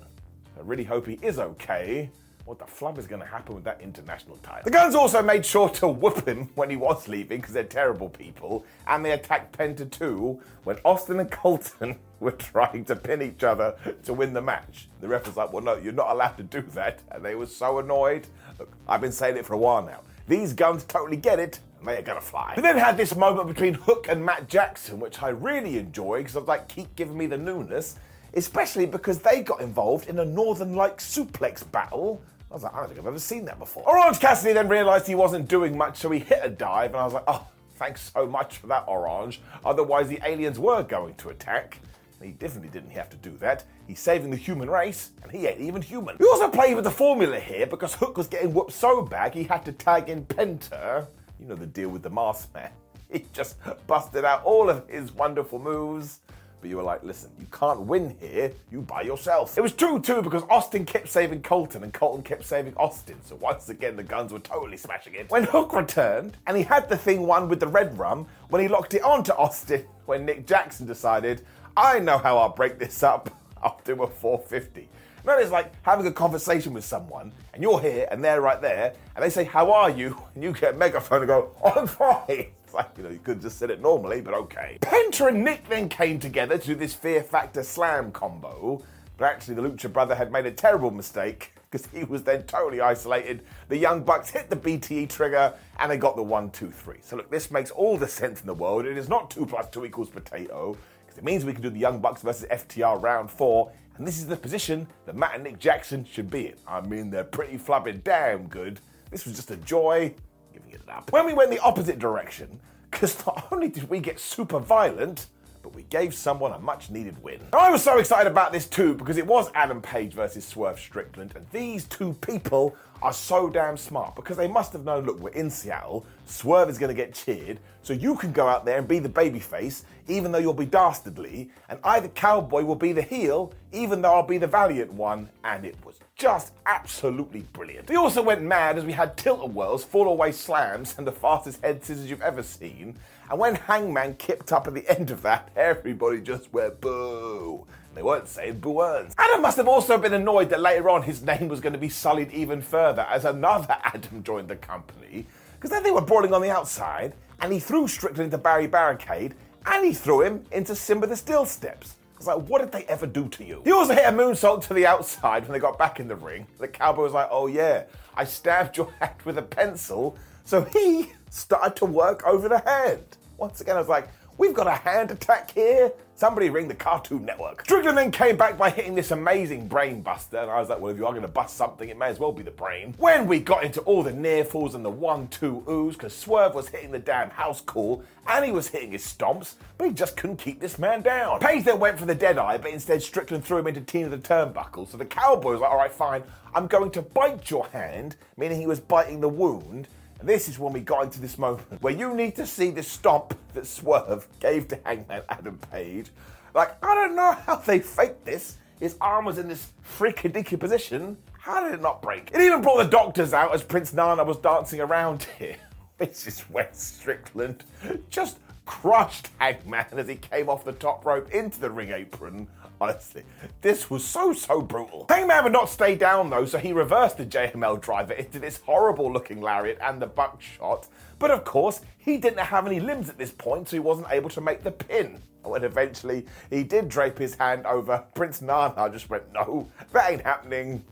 I 0.58 0.62
really 0.64 0.84
hope 0.84 1.08
he 1.08 1.20
is 1.22 1.40
okay 1.40 2.10
what 2.52 2.60
the 2.60 2.66
flub 2.66 2.98
is 2.98 3.08
going 3.08 3.22
to 3.22 3.28
happen 3.28 3.56
with 3.56 3.64
that 3.64 3.80
international 3.80 4.36
title? 4.44 4.64
The 4.66 4.72
Guns 4.72 4.94
also 4.94 5.24
made 5.24 5.46
sure 5.46 5.70
to 5.70 5.88
whoop 5.88 6.28
him 6.28 6.50
when 6.56 6.70
he 6.70 6.76
was 6.76 7.08
leaving 7.08 7.40
because 7.40 7.54
they're 7.54 7.64
terrible 7.64 8.10
people, 8.10 8.66
and 8.88 9.06
they 9.06 9.14
attacked 9.14 9.58
Penta 9.58 9.90
too 9.90 10.38
when 10.66 10.78
Austin 10.84 11.22
and 11.22 11.32
Colton 11.32 11.98
were 12.20 12.34
trying 12.34 12.84
to 12.86 12.96
pin 12.98 13.22
each 13.22 13.46
other 13.46 13.78
to 14.04 14.14
win 14.14 14.34
the 14.34 14.42
match. 14.42 14.90
The 15.00 15.08
ref 15.08 15.28
was 15.28 15.38
like, 15.38 15.54
well, 15.54 15.64
no, 15.64 15.78
you're 15.78 15.94
not 15.94 16.12
allowed 16.12 16.36
to 16.40 16.44
do 16.44 16.62
that, 16.74 17.00
and 17.10 17.24
they 17.24 17.36
were 17.36 17.46
so 17.46 17.80
annoyed. 17.80 18.28
Look, 18.60 18.74
I've 18.86 19.00
been 19.00 19.14
saying 19.14 19.38
it 19.38 19.46
for 19.46 19.54
a 19.54 19.58
while 19.58 19.82
now. 19.82 20.02
These 20.28 20.52
guns 20.52 20.84
totally 20.84 21.16
get 21.16 21.40
it, 21.40 21.62
and 21.80 21.88
they 21.88 22.00
are 22.00 22.02
gonna 22.02 22.20
fly. 22.20 22.52
We 22.58 22.64
then 22.64 22.78
had 22.78 22.98
this 22.98 23.16
moment 23.16 23.48
between 23.48 23.76
Hook 23.76 24.08
and 24.10 24.26
Matt 24.26 24.50
Jackson, 24.50 25.00
which 25.00 25.24
I 25.24 25.30
really 25.30 25.78
enjoyed 25.78 26.26
because 26.26 26.36
I 26.36 26.42
like, 26.42 26.68
keep 26.68 26.94
giving 26.98 27.18
me 27.18 27.28
the 27.28 27.38
newness 27.38 27.96
especially 28.34 28.86
because 28.86 29.20
they 29.20 29.42
got 29.42 29.62
involved 29.62 30.08
in 30.08 30.20
a 30.20 30.26
Northern 30.26 30.76
Lights 30.76 31.18
suplex 31.18 31.70
battle 31.70 32.22
I 32.52 32.54
was 32.54 32.64
like, 32.64 32.74
I 32.74 32.80
don't 32.80 32.88
think 32.88 33.00
I've 33.00 33.08
ever 33.08 33.20
seen 33.20 33.46
that 33.46 33.60
before. 33.60 33.88
Orange 33.88 34.20
Cassidy 34.20 34.52
then 34.52 34.68
realised 34.68 35.08
he 35.08 35.16
wasn't 35.16 35.48
doing 35.48 35.78
much, 35.78 35.98
so 35.98 36.10
he 36.12 36.20
hit 36.20 36.42
a 36.44 36.50
dive, 36.50 36.92
and 36.92 36.98
I 36.98 37.06
was 37.06 37.14
like, 37.14 37.24
oh, 37.28 37.48
thanks 37.76 38.12
so 38.14 38.26
much 38.26 38.58
for 38.58 38.68
that, 38.68 38.84
Orange. 38.88 39.40
Otherwise, 39.64 40.10
the 40.10 40.20
aliens 40.26 40.60
were 40.60 40.84
going 40.84 41.16
to 41.16 41.30
attack. 41.30 41.80
He 42.22 42.32
definitely 42.32 42.70
didn't 42.70 42.92
have 42.92 43.10
to 43.10 43.18
do 43.18 43.36
that. 43.38 43.64
He's 43.88 44.00
saving 44.00 44.32
the 44.32 44.38
human 44.38 44.70
race, 44.70 45.12
and 45.24 45.32
he 45.32 45.48
ain't 45.48 45.62
even 45.62 45.82
human. 45.82 46.18
We 46.20 46.28
also 46.28 46.50
played 46.50 46.76
with 46.76 46.84
the 46.84 46.92
formula 46.92 47.40
here 47.40 47.66
because 47.66 47.96
Hook 47.96 48.18
was 48.18 48.28
getting 48.28 48.54
whooped 48.54 48.74
so 48.74 49.02
bad 49.02 49.34
he 49.34 49.44
had 49.44 49.64
to 49.66 49.72
tag 49.72 50.10
in 50.10 50.26
Penta. 50.26 51.08
You 51.40 51.48
know 51.48 51.56
the 51.56 51.66
deal 51.66 51.90
with 51.90 52.04
the 52.04 52.10
mask 52.10 52.54
man. 52.54 52.70
He 53.12 53.26
just 53.34 53.58
busted 53.88 54.24
out 54.24 54.44
all 54.46 54.70
of 54.70 54.88
his 54.88 55.12
wonderful 55.12 55.60
moves 55.60 56.22
but 56.62 56.70
you 56.70 56.78
were 56.78 56.84
like, 56.84 57.04
listen, 57.04 57.32
you 57.40 57.48
can't 57.52 57.82
win 57.82 58.16
here, 58.20 58.54
you 58.72 58.82
by 58.82 59.02
yourself. 59.02 59.58
It 59.58 59.62
was 59.62 59.74
true 59.74 60.00
too 60.00 60.22
because 60.22 60.44
Austin 60.50 60.86
kept 60.86 61.10
saving 61.10 61.42
Colton 61.42 61.84
and 61.84 61.92
Colton 61.92 62.24
kept 62.24 62.46
saving 62.46 62.76
Austin, 62.78 63.18
so 63.26 63.36
once 63.36 63.68
again 63.70 63.96
the 63.96 64.04
guns 64.04 64.32
were 64.32 64.40
totally 64.40 64.78
smashing 64.78 65.16
it. 65.16 65.30
When 65.30 65.44
Hook 65.44 65.74
returned, 65.74 66.38
and 66.48 66.56
he 66.56 66.64
had 66.64 66.88
the 66.88 66.98
thing 66.98 67.26
won 67.26 67.50
with 67.50 67.60
the 67.60 67.68
red 67.68 67.98
rum, 67.98 68.28
when 68.50 68.62
he 68.62 68.68
locked 68.68 68.94
it 68.94 69.04
onto 69.04 69.34
Austin, 69.34 69.86
when 70.06 70.26
Nick 70.26 70.46
Jackson 70.46 70.86
decided, 70.86 71.42
I 71.76 72.00
know 72.00 72.18
how 72.18 72.38
I'll 72.38 72.50
break 72.54 72.78
this 72.78 73.02
up, 73.04 73.30
I'll 73.64 73.82
do 73.84 74.04
a 74.04 74.08
450. 74.08 74.88
No, 75.24 75.38
it's 75.38 75.52
like 75.52 75.72
having 75.84 76.08
a 76.08 76.12
conversation 76.12 76.74
with 76.74 76.84
someone, 76.84 77.32
and 77.54 77.62
you're 77.62 77.80
here 77.80 78.08
and 78.10 78.24
they're 78.24 78.42
right 78.42 78.62
there, 78.62 78.94
and 79.16 79.24
they 79.24 79.30
say, 79.30 79.44
How 79.44 79.72
are 79.72 79.90
you? 79.90 80.18
And 80.36 80.44
you 80.44 80.54
get 80.54 80.76
a 80.76 80.78
megaphone 80.78 81.20
and 81.20 81.28
go, 81.28 81.52
I'm 81.64 81.88
fine. 81.88 82.48
Like, 82.82 82.92
you 82.98 83.04
know, 83.04 83.10
you 83.10 83.20
could 83.20 83.42
just 83.42 83.58
said 83.58 83.70
it 83.70 83.82
normally, 83.82 84.22
but 84.22 84.34
okay. 84.34 84.78
Penta 84.82 85.28
and 85.28 85.44
Nick 85.44 85.68
then 85.68 85.90
came 85.90 86.20
together 86.20 86.58
to 86.60 86.76
this 86.76 86.94
Fear 86.94 87.24
Factor 87.24 87.64
Slam 87.64 88.12
combo, 88.12 88.82
but 89.18 89.26
actually 89.26 89.56
the 89.56 89.62
Lucha 89.62 89.92
Brother 89.92 90.16
had 90.16 90.32
made 90.32 90.46
a 90.46 90.52
terrible 90.52 90.92
mistake 90.92 91.54
because 91.70 91.88
he 91.88 92.04
was 92.04 92.24
then 92.24 92.44
totally 92.44 92.82
isolated. 92.82 93.44
The 93.70 93.78
Young 93.78 94.04
Bucks 94.04 94.30
hit 94.30 94.50
the 94.50 94.56
BTE 94.56 95.10
trigger 95.10 95.54
and 95.80 95.92
they 95.92 95.98
got 95.98 96.16
the 96.16 96.24
one, 96.24 96.50
two, 96.52 96.72
three. 96.72 96.98
So 97.02 97.16
look, 97.16 97.30
this 97.30 97.52
makes 97.52 97.72
all 97.72 97.98
the 97.98 98.08
sense 98.08 98.42
in 98.42 98.48
the 98.48 98.54
world. 98.54 98.86
It 98.86 98.98
is 98.98 99.10
not 99.10 99.30
two 99.30 99.46
plus 99.46 99.70
two 99.70 99.86
equals 99.86 100.10
potato 100.10 100.78
because 101.06 101.18
it 101.18 101.24
means 101.24 101.46
we 101.46 101.54
can 101.54 101.62
do 101.62 101.70
the 101.70 101.80
Young 101.80 102.00
Bucks 102.00 102.22
versus 102.22 102.46
FTR 102.50 103.02
round 103.02 103.30
four. 103.30 103.72
And 103.98 104.08
this 104.08 104.18
is 104.18 104.28
the 104.28 104.38
position 104.38 104.88
that 105.06 105.16
Matt 105.16 105.36
and 105.36 105.44
Nick 105.44 105.60
Jackson 105.60 106.06
should 106.06 106.30
be 106.30 106.48
in. 106.48 106.56
I 106.68 106.82
mean, 106.82 107.10
they're 107.10 107.24
pretty 107.24 107.58
flubbing 107.58 108.04
damn 108.04 108.48
good. 108.48 108.80
This 109.10 109.26
was 109.26 109.36
just 109.36 109.52
a 109.52 109.58
joy 109.58 110.14
giving 110.54 110.72
it 110.72 110.82
up. 110.90 111.12
When 111.12 111.26
we 111.26 111.34
went 111.34 111.52
the 111.52 111.60
opposite 111.60 112.00
direction, 112.00 112.60
because 112.90 113.26
not 113.26 113.48
only 113.52 113.70
did 113.70 113.90
we 113.90 114.00
get 114.00 114.20
super 114.20 114.60
violent, 114.60 115.28
but 115.72 115.78
we 115.78 115.84
gave 115.84 116.14
someone 116.14 116.52
a 116.52 116.60
much 116.60 116.90
needed 116.90 117.22
win. 117.24 117.40
I 117.54 117.72
was 117.72 117.84
so 117.84 117.98
excited 117.98 118.30
about 118.30 118.52
this 118.52 118.68
too 118.68 118.94
because 118.94 119.18
it 119.18 119.26
was 119.26 119.50
Adam 119.54 119.82
Page 119.82 120.14
versus 120.14 120.46
Swerve 120.46 120.80
Strickland, 120.80 121.34
and 121.36 121.46
these 121.52 121.86
two 121.86 122.14
people 122.22 122.76
are 123.02 123.14
so 123.14 123.50
damn 123.50 123.78
smart 123.78 124.16
because 124.16 124.38
they 124.38 124.48
must 124.48 124.74
have 124.74 124.84
known 124.84 125.06
look, 125.06 125.20
we're 125.20 125.30
in 125.30 125.50
Seattle, 125.50 126.06
Swerve 126.26 126.70
is 126.70 126.78
going 126.78 126.90
to 126.90 126.96
get 126.96 127.14
cheered, 127.14 127.60
so 127.82 127.94
you 127.94 128.16
can 128.16 128.32
go 128.32 128.48
out 128.48 128.66
there 128.66 128.78
and 128.78 128.88
be 128.88 129.00
the 129.00 129.10
babyface, 129.10 129.84
even 130.08 130.32
though 130.32 130.38
you'll 130.38 130.54
be 130.54 130.66
dastardly, 130.66 131.50
and 131.70 131.80
either 131.84 132.10
Cowboy 132.10 132.64
will 132.64 132.76
be 132.76 132.94
the 132.94 133.02
heel, 133.02 133.54
even 133.72 134.02
though 134.02 134.14
I'll 134.14 134.24
be 134.24 134.38
the 134.38 134.48
valiant 134.48 134.92
one, 134.94 135.30
and 135.44 135.66
it 135.66 135.76
was 135.84 135.96
just 136.16 136.54
absolutely 136.68 137.42
brilliant. 137.54 137.90
We 137.90 137.96
also 137.96 138.22
went 138.22 138.44
mad 138.44 138.78
as 138.78 138.86
we 138.86 138.92
had 138.92 139.18
tilt-a-whirls, 139.18 139.84
fall-away 139.84 140.34
slams, 140.34 140.94
and 140.98 141.08
the 141.08 141.12
fastest 141.12 141.64
head 141.64 141.84
scissors 141.84 142.08
you've 142.08 142.22
ever 142.22 142.44
seen. 142.44 142.98
And 143.32 143.40
when 143.40 143.56
Hangman 143.56 144.16
kicked 144.16 144.52
up 144.52 144.68
at 144.68 144.74
the 144.74 144.86
end 144.90 145.10
of 145.10 145.22
that, 145.22 145.52
everybody 145.56 146.20
just 146.20 146.52
went 146.52 146.82
boo. 146.82 147.66
They 147.96 148.04
weren't 148.04 148.28
saying 148.28 148.60
boo 148.60 148.82
earns. 148.82 149.16
Adam 149.18 149.42
must 149.42 149.56
have 149.56 149.70
also 149.70 149.98
been 149.98 150.14
annoyed 150.14 150.50
that 150.50 150.60
later 150.60 150.90
on 150.90 151.04
his 151.04 151.22
name 151.22 151.48
was 151.48 151.62
going 151.62 151.72
to 151.72 151.80
be 151.80 151.88
sullied 151.88 152.30
even 152.34 152.62
further 152.62 153.04
as 153.04 153.24
another 153.24 153.78
Adam 153.86 154.22
joined 154.22 154.50
the 154.50 154.58
company. 154.58 155.26
Because 155.54 155.70
then 155.70 155.82
they 155.82 155.92
were 155.92 156.02
brawling 156.02 156.34
on 156.34 156.42
the 156.42 156.50
outside, 156.50 157.14
and 157.40 157.54
he 157.54 157.60
threw 157.60 157.88
Strickland 157.88 158.26
into 158.26 158.38
Barry 158.38 158.68
Barricade, 158.68 159.34
and 159.66 159.86
he 159.86 159.94
threw 159.94 160.24
him 160.24 160.44
into 160.52 160.76
Simba 160.76 161.08
the 161.08 161.16
Steel 161.16 161.46
Steps 161.46 161.96
It's 162.18 162.28
like, 162.28 162.50
what 162.50 162.60
did 162.60 162.74
they 162.74 162.84
ever 162.86 163.08
do 163.08 163.30
to 163.30 163.46
you? 163.46 163.62
He 163.64 163.72
also 163.72 163.94
hit 163.94 164.08
a 164.08 164.12
moonsault 164.12 164.68
to 164.68 164.74
the 164.74 164.86
outside 164.86 165.44
when 165.44 165.54
they 165.54 165.60
got 165.60 165.78
back 165.78 166.02
in 166.02 166.10
the 166.10 166.18
ring. 166.18 166.48
The 166.60 166.68
cowboy 166.68 167.04
was 167.04 167.14
like, 167.14 167.30
oh 167.32 167.48
yeah, 167.48 167.84
I 168.14 168.26
stabbed 168.26 168.76
your 168.76 168.92
head 169.00 169.16
with 169.24 169.38
a 169.38 169.42
pencil. 169.42 170.18
So 170.44 170.64
he 170.64 171.14
started 171.30 171.78
to 171.78 171.86
work 171.86 172.26
over 172.26 172.50
the 172.50 172.60
hand. 172.60 173.18
Once 173.42 173.60
again, 173.60 173.76
I 173.76 173.80
was 173.80 173.90
like, 173.90 174.08
we've 174.38 174.54
got 174.54 174.68
a 174.68 174.76
hand 174.76 175.10
attack 175.10 175.50
here. 175.50 175.92
Somebody 176.14 176.52
ring 176.52 176.68
the 176.68 176.76
Cartoon 176.76 177.26
Network. 177.26 177.64
Strickland 177.64 177.98
then 177.98 178.12
came 178.12 178.38
back 178.38 178.56
by 178.56 178.70
hitting 178.70 178.94
this 178.94 179.10
amazing 179.10 179.68
brain 179.68 180.04
buster, 180.04 180.38
and 180.38 180.52
I 180.52 180.60
was 180.60 180.70
like, 180.70 180.80
well, 180.80 180.92
if 180.92 180.98
you 181.00 181.08
are 181.08 181.12
going 181.12 181.24
to 181.24 181.28
bust 181.28 181.58
something, 181.58 181.90
it 181.90 181.98
may 181.98 182.10
as 182.10 182.20
well 182.20 182.32
be 182.32 182.44
the 182.44 182.52
brain. 182.52 182.94
When 183.00 183.26
we 183.26 183.40
got 183.40 183.64
into 183.64 183.82
all 183.82 184.04
the 184.04 184.14
near 184.14 184.46
falls 184.46 184.76
and 184.76 184.86
the 184.86 184.92
one, 184.92 185.28
two 185.30 185.64
oohs, 185.68 185.94
because 185.94 186.16
Swerve 186.16 186.54
was 186.54 186.70
hitting 186.70 186.92
the 186.92 187.00
damn 187.00 187.32
house 187.32 187.62
call, 187.62 188.04
and 188.28 188.46
he 188.46 188.52
was 188.52 188.68
hitting 188.68 188.92
his 188.92 189.04
stomps, 189.04 189.56
but 189.80 189.88
he 189.88 189.94
just 189.94 190.16
couldn't 190.18 190.38
keep 190.38 190.60
this 190.60 190.78
man 190.78 191.02
down. 191.02 191.40
Page 191.40 191.66
then 191.66 191.80
went 191.80 191.98
for 191.98 192.06
the 192.06 192.14
dead 192.14 192.38
eye, 192.38 192.60
but 192.60 192.70
instead 192.70 193.02
Strickland 193.02 193.44
threw 193.44 193.58
him 193.58 193.66
into 193.66 193.82
Tina 193.82 194.10
the 194.10 194.20
Turnbuckle, 194.20 194.88
so 194.88 194.98
the 194.98 195.06
cowboy 195.06 195.54
was 195.54 195.62
like, 195.62 195.72
all 195.72 195.78
right, 195.78 195.92
fine, 195.92 196.22
I'm 196.54 196.68
going 196.68 196.92
to 196.92 197.02
bite 197.02 197.50
your 197.50 197.66
hand, 197.70 198.18
meaning 198.38 198.60
he 198.60 198.68
was 198.68 198.80
biting 198.80 199.20
the 199.20 199.30
wound, 199.30 199.88
this 200.24 200.48
is 200.48 200.60
when 200.60 200.74
we 200.74 200.80
got 200.82 201.04
into 201.04 201.20
this 201.20 201.38
moment 201.38 201.82
where 201.82 201.94
you 201.94 202.14
need 202.14 202.36
to 202.36 202.46
see 202.46 202.70
the 202.72 202.84
stomp 202.84 203.38
that 203.54 203.66
Swerve 203.66 204.28
gave 204.40 204.68
to 204.70 204.80
Hangman 204.86 205.24
Adam 205.30 205.58
Page. 205.72 206.12
Like, 206.54 206.84
I 206.84 206.96
don't 206.96 207.16
know 207.16 207.32
how 207.32 207.58
they 207.58 207.80
faked 207.80 208.26
this. 208.26 208.58
His 208.80 208.96
arm 209.00 209.26
was 209.26 209.38
in 209.38 209.48
this 209.48 209.70
freakadiki 209.98 210.60
position. 210.60 211.18
How 211.34 211.64
did 211.64 211.74
it 211.74 211.82
not 211.82 212.02
break? 212.02 212.32
It 212.34 212.42
even 212.42 212.62
brought 212.62 212.78
the 212.78 212.90
doctors 212.90 213.34
out 213.34 213.54
as 213.54 213.64
Prince 213.64 213.94
Nana 213.94 214.24
was 214.24 214.38
dancing 214.38 214.80
around 214.80 215.28
here. 215.38 215.58
This 215.98 216.26
is 216.26 216.40
where 216.50 216.68
Strickland 216.72 217.64
just 218.10 218.40
crushed 218.66 219.30
Hangman 219.38 219.86
as 219.92 220.08
he 220.08 220.16
came 220.16 220.50
off 220.50 220.66
the 220.66 220.72
top 220.72 221.06
rope 221.06 221.30
into 221.30 221.60
the 221.60 221.70
ring 221.70 221.92
apron. 221.92 222.48
Honestly, 222.82 223.22
this 223.62 223.92
was 223.92 224.04
so, 224.04 224.34
so 224.34 224.60
brutal. 224.60 225.06
Hangman 225.08 225.44
would 225.44 225.54
not 225.54 225.70
stay 225.70 225.94
down 225.96 226.32
though, 226.32 226.46
so 226.46 226.58
he 226.58 226.74
reversed 226.74 227.18
the 227.18 227.26
JML 227.28 227.80
driver 227.80 228.14
into 228.14 228.40
this 228.40 228.60
horrible 228.66 229.14
looking 229.14 229.40
lariat 229.40 229.78
and 229.84 230.02
the 230.02 230.08
buckshot. 230.08 230.88
But 231.20 231.30
of 231.30 231.46
course, 231.46 231.82
he 232.00 232.18
didn't 232.18 232.40
have 232.40 232.66
any 232.66 232.80
limbs 232.80 233.08
at 233.08 233.20
this 233.20 233.30
point, 233.30 233.70
so 233.70 233.76
he 233.76 233.80
wasn't 233.80 234.08
able 234.10 234.32
to 234.32 234.42
make 234.42 234.64
the 234.64 234.72
pin. 234.72 235.22
Oh, 235.46 235.52
when 235.52 235.64
eventually 235.64 236.26
he 236.50 236.64
did 236.64 236.90
drape 236.90 237.20
his 237.20 237.36
hand 237.36 237.68
over, 237.68 238.04
Prince 238.16 238.42
Nana 238.42 238.90
just 238.92 239.12
went, 239.12 239.32
No, 239.32 239.70
that 239.92 240.12
ain't 240.12 240.24
happening. 240.24 240.84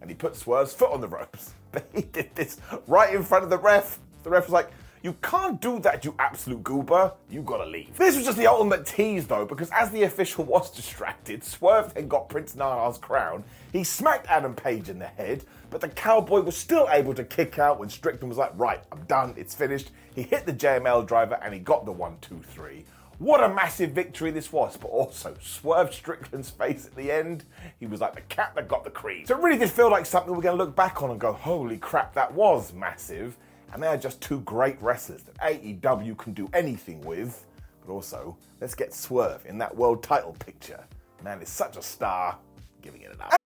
And 0.00 0.08
he 0.08 0.14
put 0.14 0.36
Swerve's 0.36 0.72
foot 0.72 0.92
on 0.92 1.00
the 1.00 1.08
ropes. 1.08 1.52
But 1.72 1.88
he 1.92 2.02
did 2.02 2.32
this 2.36 2.60
right 2.86 3.12
in 3.12 3.24
front 3.24 3.42
of 3.42 3.50
the 3.50 3.58
ref. 3.58 3.98
The 4.22 4.30
ref 4.30 4.44
was 4.44 4.52
like, 4.52 4.70
you 5.04 5.12
can't 5.20 5.60
do 5.60 5.78
that, 5.80 6.02
you 6.02 6.14
absolute 6.18 6.64
goober. 6.64 7.12
You 7.28 7.42
gotta 7.42 7.66
leave. 7.66 7.94
This 7.98 8.16
was 8.16 8.24
just 8.24 8.38
the 8.38 8.46
ultimate 8.46 8.86
tease, 8.86 9.26
though, 9.26 9.44
because 9.44 9.70
as 9.70 9.90
the 9.90 10.04
official 10.04 10.44
was 10.44 10.70
distracted, 10.70 11.44
swerved 11.44 11.94
and 11.98 12.08
got 12.08 12.30
Prince 12.30 12.56
Nana's 12.56 12.96
crown. 12.96 13.44
He 13.70 13.84
smacked 13.84 14.26
Adam 14.28 14.54
Page 14.54 14.88
in 14.88 14.98
the 14.98 15.06
head, 15.06 15.44
but 15.68 15.82
the 15.82 15.90
cowboy 15.90 16.40
was 16.40 16.56
still 16.56 16.88
able 16.90 17.12
to 17.12 17.22
kick 17.22 17.58
out 17.58 17.78
when 17.78 17.90
Strickland 17.90 18.30
was 18.30 18.38
like, 18.38 18.52
right, 18.54 18.80
I'm 18.90 19.02
done, 19.02 19.34
it's 19.36 19.54
finished. 19.54 19.90
He 20.14 20.22
hit 20.22 20.46
the 20.46 20.54
JML 20.54 21.06
driver 21.06 21.38
and 21.42 21.52
he 21.52 21.60
got 21.60 21.84
the 21.84 21.92
one, 21.92 22.16
two, 22.22 22.40
three. 22.48 22.86
What 23.18 23.44
a 23.44 23.48
massive 23.50 23.90
victory 23.90 24.30
this 24.30 24.52
was, 24.54 24.78
but 24.78 24.88
also 24.88 25.36
swerved 25.42 25.92
Strickland's 25.92 26.48
face 26.48 26.86
at 26.86 26.96
the 26.96 27.12
end. 27.12 27.44
He 27.78 27.86
was 27.86 28.00
like 28.00 28.14
the 28.14 28.22
cat 28.22 28.52
that 28.54 28.68
got 28.68 28.84
the 28.84 28.90
cream. 28.90 29.26
So 29.26 29.36
it 29.36 29.42
really 29.42 29.58
did 29.58 29.70
feel 29.70 29.90
like 29.90 30.06
something 30.06 30.34
we're 30.34 30.40
going 30.40 30.56
to 30.56 30.64
look 30.64 30.74
back 30.74 31.02
on 31.02 31.10
and 31.10 31.20
go, 31.20 31.34
holy 31.34 31.76
crap, 31.76 32.14
that 32.14 32.32
was 32.32 32.72
massive. 32.72 33.36
And 33.74 33.82
they 33.82 33.88
are 33.88 33.96
just 33.96 34.20
two 34.20 34.40
great 34.40 34.80
wrestlers 34.80 35.24
that 35.24 35.36
AEW 35.38 36.16
can 36.16 36.32
do 36.32 36.48
anything 36.54 37.00
with. 37.00 37.44
But 37.84 37.92
also, 37.92 38.36
let's 38.60 38.74
get 38.74 38.94
Swerve 38.94 39.44
in 39.46 39.58
that 39.58 39.76
world 39.76 40.02
title 40.02 40.34
picture. 40.38 40.82
Man 41.22 41.42
is 41.42 41.48
such 41.48 41.76
a 41.76 41.82
star. 41.82 42.38
Giving 42.80 43.02
it 43.02 43.12
an 43.12 43.20
up. 43.20 43.36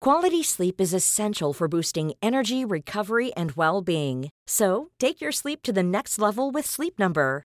Quality 0.00 0.42
sleep 0.42 0.80
is 0.80 0.92
essential 0.92 1.52
for 1.52 1.68
boosting 1.68 2.12
energy, 2.20 2.64
recovery, 2.64 3.32
and 3.36 3.52
well 3.52 3.82
being. 3.82 4.30
So, 4.48 4.90
take 4.98 5.20
your 5.20 5.30
sleep 5.30 5.62
to 5.62 5.72
the 5.72 5.84
next 5.84 6.18
level 6.18 6.50
with 6.50 6.66
Sleep 6.66 6.98
Number. 6.98 7.44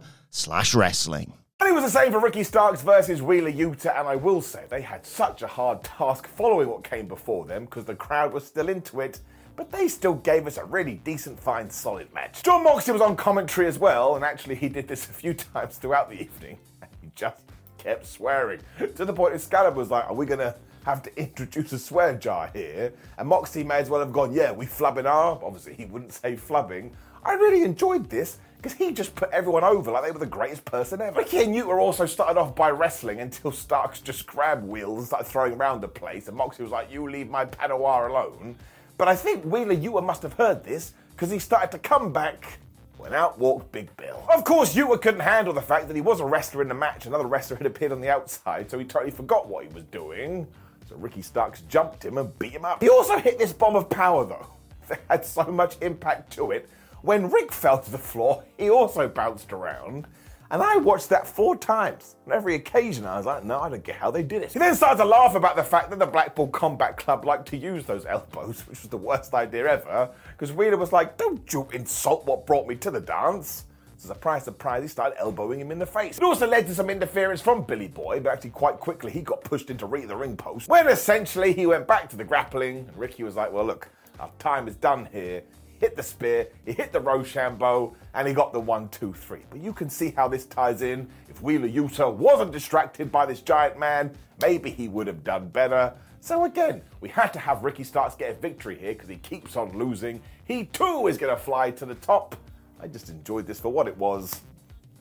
slash 0.31 0.73
wrestling. 0.73 1.33
And 1.59 1.69
it 1.69 1.73
was 1.73 1.83
the 1.83 1.99
same 1.99 2.11
for 2.11 2.19
Ricky 2.19 2.43
Starks 2.43 2.81
versus 2.81 3.21
Wheeler 3.21 3.51
Yuta, 3.51 3.97
and 3.99 4.07
I 4.07 4.15
will 4.15 4.41
say 4.41 4.63
they 4.69 4.81
had 4.81 5.05
such 5.05 5.43
a 5.43 5.47
hard 5.47 5.83
task 5.83 6.27
following 6.27 6.69
what 6.69 6.83
came 6.83 7.07
before 7.07 7.45
them 7.45 7.65
because 7.65 7.85
the 7.85 7.93
crowd 7.93 8.33
was 8.33 8.47
still 8.47 8.67
into 8.67 9.01
it, 9.01 9.19
but 9.55 9.71
they 9.71 9.87
still 9.87 10.15
gave 10.15 10.47
us 10.47 10.57
a 10.57 10.65
really 10.65 10.95
decent, 10.95 11.39
fine, 11.39 11.69
solid 11.69 12.11
match. 12.13 12.41
Jon 12.41 12.63
Moxley 12.63 12.93
was 12.93 13.01
on 13.01 13.15
commentary 13.15 13.67
as 13.67 13.77
well, 13.77 14.15
and 14.15 14.25
actually 14.25 14.55
he 14.55 14.69
did 14.69 14.87
this 14.87 15.05
a 15.09 15.13
few 15.13 15.35
times 15.35 15.77
throughout 15.77 16.09
the 16.09 16.19
evening, 16.19 16.57
he 17.01 17.11
just 17.13 17.43
kept 17.77 18.07
swearing 18.07 18.59
to 18.95 19.05
the 19.05 19.13
point 19.13 19.35
Excalibur 19.35 19.77
was 19.77 19.91
like, 19.91 20.05
"Are 20.05 20.15
we 20.15 20.25
gonna?" 20.25 20.55
Have 20.83 21.03
to 21.03 21.15
introduce 21.15 21.73
a 21.73 21.77
swear 21.77 22.15
jar 22.15 22.49
here, 22.55 22.91
and 23.19 23.29
Moxley 23.29 23.63
may 23.63 23.75
as 23.75 23.87
well 23.91 23.99
have 23.99 24.11
gone, 24.11 24.33
Yeah, 24.33 24.51
we 24.51 24.65
flubbing 24.65 25.05
are. 25.05 25.39
Obviously, 25.43 25.75
he 25.75 25.85
wouldn't 25.85 26.11
say 26.11 26.35
flubbing. 26.35 26.89
I 27.23 27.33
really 27.33 27.61
enjoyed 27.61 28.09
this 28.09 28.39
because 28.61 28.77
he 28.77 28.91
just 28.91 29.15
put 29.15 29.31
everyone 29.31 29.63
over 29.63 29.91
like 29.91 30.03
they 30.03 30.11
were 30.11 30.19
the 30.19 30.25
greatest 30.27 30.63
person 30.65 31.01
ever. 31.01 31.17
Ricky 31.17 31.39
and 31.39 31.55
Yuta 31.55 31.79
also 31.79 32.05
started 32.05 32.39
off 32.39 32.55
by 32.55 32.69
wrestling 32.69 33.19
until 33.19 33.51
Starks 33.51 34.01
just 34.01 34.27
grabbed 34.27 34.63
wheels 34.63 34.99
and 34.99 35.07
started 35.07 35.25
throwing 35.25 35.53
around 35.53 35.81
the 35.81 35.87
place, 35.87 36.27
and 36.27 36.37
Moxley 36.37 36.63
was 36.63 36.71
like, 36.71 36.91
You 36.91 37.09
leave 37.09 37.29
my 37.29 37.45
Padawan 37.45 38.09
alone. 38.09 38.55
But 38.97 39.07
I 39.07 39.15
think 39.15 39.43
Wheeler 39.43 39.75
Yuta 39.75 40.03
must 40.03 40.21
have 40.21 40.33
heard 40.33 40.63
this 40.63 40.93
because 41.11 41.31
he 41.31 41.39
started 41.39 41.71
to 41.71 41.79
come 41.79 42.13
back 42.13 42.59
when 42.97 43.15
out 43.15 43.39
walked 43.39 43.71
Big 43.71 43.95
Bill. 43.97 44.23
Of 44.31 44.43
course, 44.43 44.75
Yuta 44.75 45.01
couldn't 45.01 45.21
handle 45.21 45.53
the 45.53 45.61
fact 45.61 45.87
that 45.87 45.95
he 45.95 46.01
was 46.01 46.19
a 46.19 46.25
wrestler 46.25 46.61
in 46.61 46.67
the 46.67 46.75
match. 46.75 47.07
Another 47.07 47.25
wrestler 47.25 47.57
had 47.57 47.65
appeared 47.65 47.91
on 47.91 47.99
the 47.99 48.09
outside, 48.09 48.69
so 48.69 48.77
he 48.77 48.85
totally 48.85 49.09
forgot 49.09 49.47
what 49.47 49.65
he 49.65 49.73
was 49.73 49.85
doing. 49.85 50.45
So 50.87 50.95
Ricky 50.97 51.23
Starks 51.23 51.61
jumped 51.61 52.05
him 52.05 52.19
and 52.19 52.37
beat 52.37 52.51
him 52.51 52.63
up. 52.63 52.83
He 52.83 52.89
also 52.89 53.17
hit 53.17 53.39
this 53.39 53.53
bomb 53.53 53.75
of 53.75 53.89
power, 53.89 54.25
though. 54.25 54.47
That 54.87 54.99
had 55.09 55.25
so 55.25 55.45
much 55.45 55.77
impact 55.81 56.33
to 56.33 56.51
it. 56.51 56.69
When 57.01 57.31
Rick 57.31 57.51
fell 57.51 57.79
to 57.79 57.91
the 57.91 57.97
floor, 57.97 58.43
he 58.57 58.69
also 58.69 59.07
bounced 59.07 59.51
around. 59.51 60.07
And 60.51 60.61
I 60.61 60.75
watched 60.75 61.09
that 61.09 61.25
four 61.25 61.55
times. 61.55 62.17
On 62.27 62.33
every 62.33 62.55
occasion, 62.55 63.05
I 63.05 63.15
was 63.15 63.25
like, 63.25 63.45
no, 63.45 63.59
I 63.61 63.69
don't 63.69 63.83
get 63.83 63.95
how 63.95 64.11
they 64.11 64.21
did 64.21 64.43
it. 64.43 64.51
He 64.51 64.59
then 64.59 64.75
started 64.75 64.97
to 64.97 65.05
laugh 65.05 65.33
about 65.33 65.55
the 65.55 65.63
fact 65.63 65.89
that 65.91 65.99
the 65.99 66.05
Blackpool 66.05 66.49
Combat 66.49 66.97
Club 66.97 67.23
liked 67.23 67.47
to 67.49 67.57
use 67.57 67.85
those 67.85 68.05
elbows, 68.05 68.59
which 68.67 68.81
was 68.81 68.89
the 68.89 68.97
worst 68.97 69.33
idea 69.33 69.65
ever, 69.65 70.09
because 70.33 70.51
Wheeler 70.51 70.77
was 70.77 70.91
like, 70.91 71.17
don't 71.17 71.51
you 71.53 71.67
insult 71.73 72.25
what 72.25 72.45
brought 72.45 72.67
me 72.67 72.75
to 72.75 72.91
the 72.91 72.99
dance. 72.99 73.63
So 73.95 74.09
surprise, 74.09 74.43
surprise, 74.43 74.81
he 74.81 74.89
started 74.89 75.17
elbowing 75.19 75.61
him 75.61 75.71
in 75.71 75.79
the 75.79 75.85
face. 75.85 76.17
It 76.17 76.23
also 76.23 76.47
led 76.47 76.67
to 76.67 76.75
some 76.75 76.89
interference 76.89 77.39
from 77.39 77.63
Billy 77.63 77.87
Boy, 77.87 78.19
but 78.19 78.33
actually 78.33 78.49
quite 78.49 78.79
quickly 78.79 79.11
he 79.11 79.21
got 79.21 79.43
pushed 79.43 79.69
into 79.69 79.87
the 79.87 80.15
ring 80.15 80.35
post, 80.35 80.67
when 80.67 80.87
essentially 80.87 81.53
he 81.53 81.65
went 81.65 81.87
back 81.87 82.09
to 82.09 82.17
the 82.17 82.25
grappling, 82.25 82.79
and 82.89 82.97
Ricky 82.97 83.23
was 83.23 83.35
like, 83.35 83.53
well, 83.53 83.65
look, 83.65 83.89
our 84.19 84.29
time 84.37 84.67
is 84.67 84.75
done 84.75 85.07
here. 85.13 85.43
Hit 85.81 85.95
the 85.95 86.03
spear, 86.03 86.47
he 86.63 86.73
hit 86.73 86.93
the 86.93 87.01
Roshambo, 87.01 87.95
and 88.13 88.27
he 88.27 88.35
got 88.35 88.53
the 88.53 88.59
one, 88.59 88.87
two, 88.89 89.13
three. 89.13 89.41
But 89.49 89.61
you 89.61 89.73
can 89.73 89.89
see 89.89 90.11
how 90.11 90.27
this 90.27 90.45
ties 90.45 90.83
in. 90.83 91.09
If 91.27 91.41
Wheeler 91.41 91.67
Yuta 91.67 92.13
wasn't 92.13 92.51
distracted 92.51 93.11
by 93.11 93.25
this 93.25 93.41
giant 93.41 93.79
man, 93.79 94.15
maybe 94.43 94.69
he 94.69 94.87
would 94.87 95.07
have 95.07 95.23
done 95.23 95.47
better. 95.47 95.91
So 96.19 96.43
again, 96.45 96.83
we 96.99 97.09
had 97.09 97.33
to 97.33 97.39
have 97.39 97.63
Ricky 97.63 97.83
Starks 97.83 98.13
get 98.13 98.29
a 98.29 98.33
victory 98.35 98.77
here 98.77 98.93
because 98.93 99.09
he 99.09 99.15
keeps 99.17 99.55
on 99.55 99.75
losing. 99.75 100.21
He 100.45 100.65
too 100.65 101.07
is 101.07 101.17
going 101.17 101.35
to 101.35 101.41
fly 101.41 101.71
to 101.71 101.87
the 101.87 101.95
top. 101.95 102.35
I 102.79 102.85
just 102.87 103.09
enjoyed 103.09 103.47
this 103.47 103.59
for 103.59 103.69
what 103.69 103.87
it 103.87 103.97
was 103.97 104.39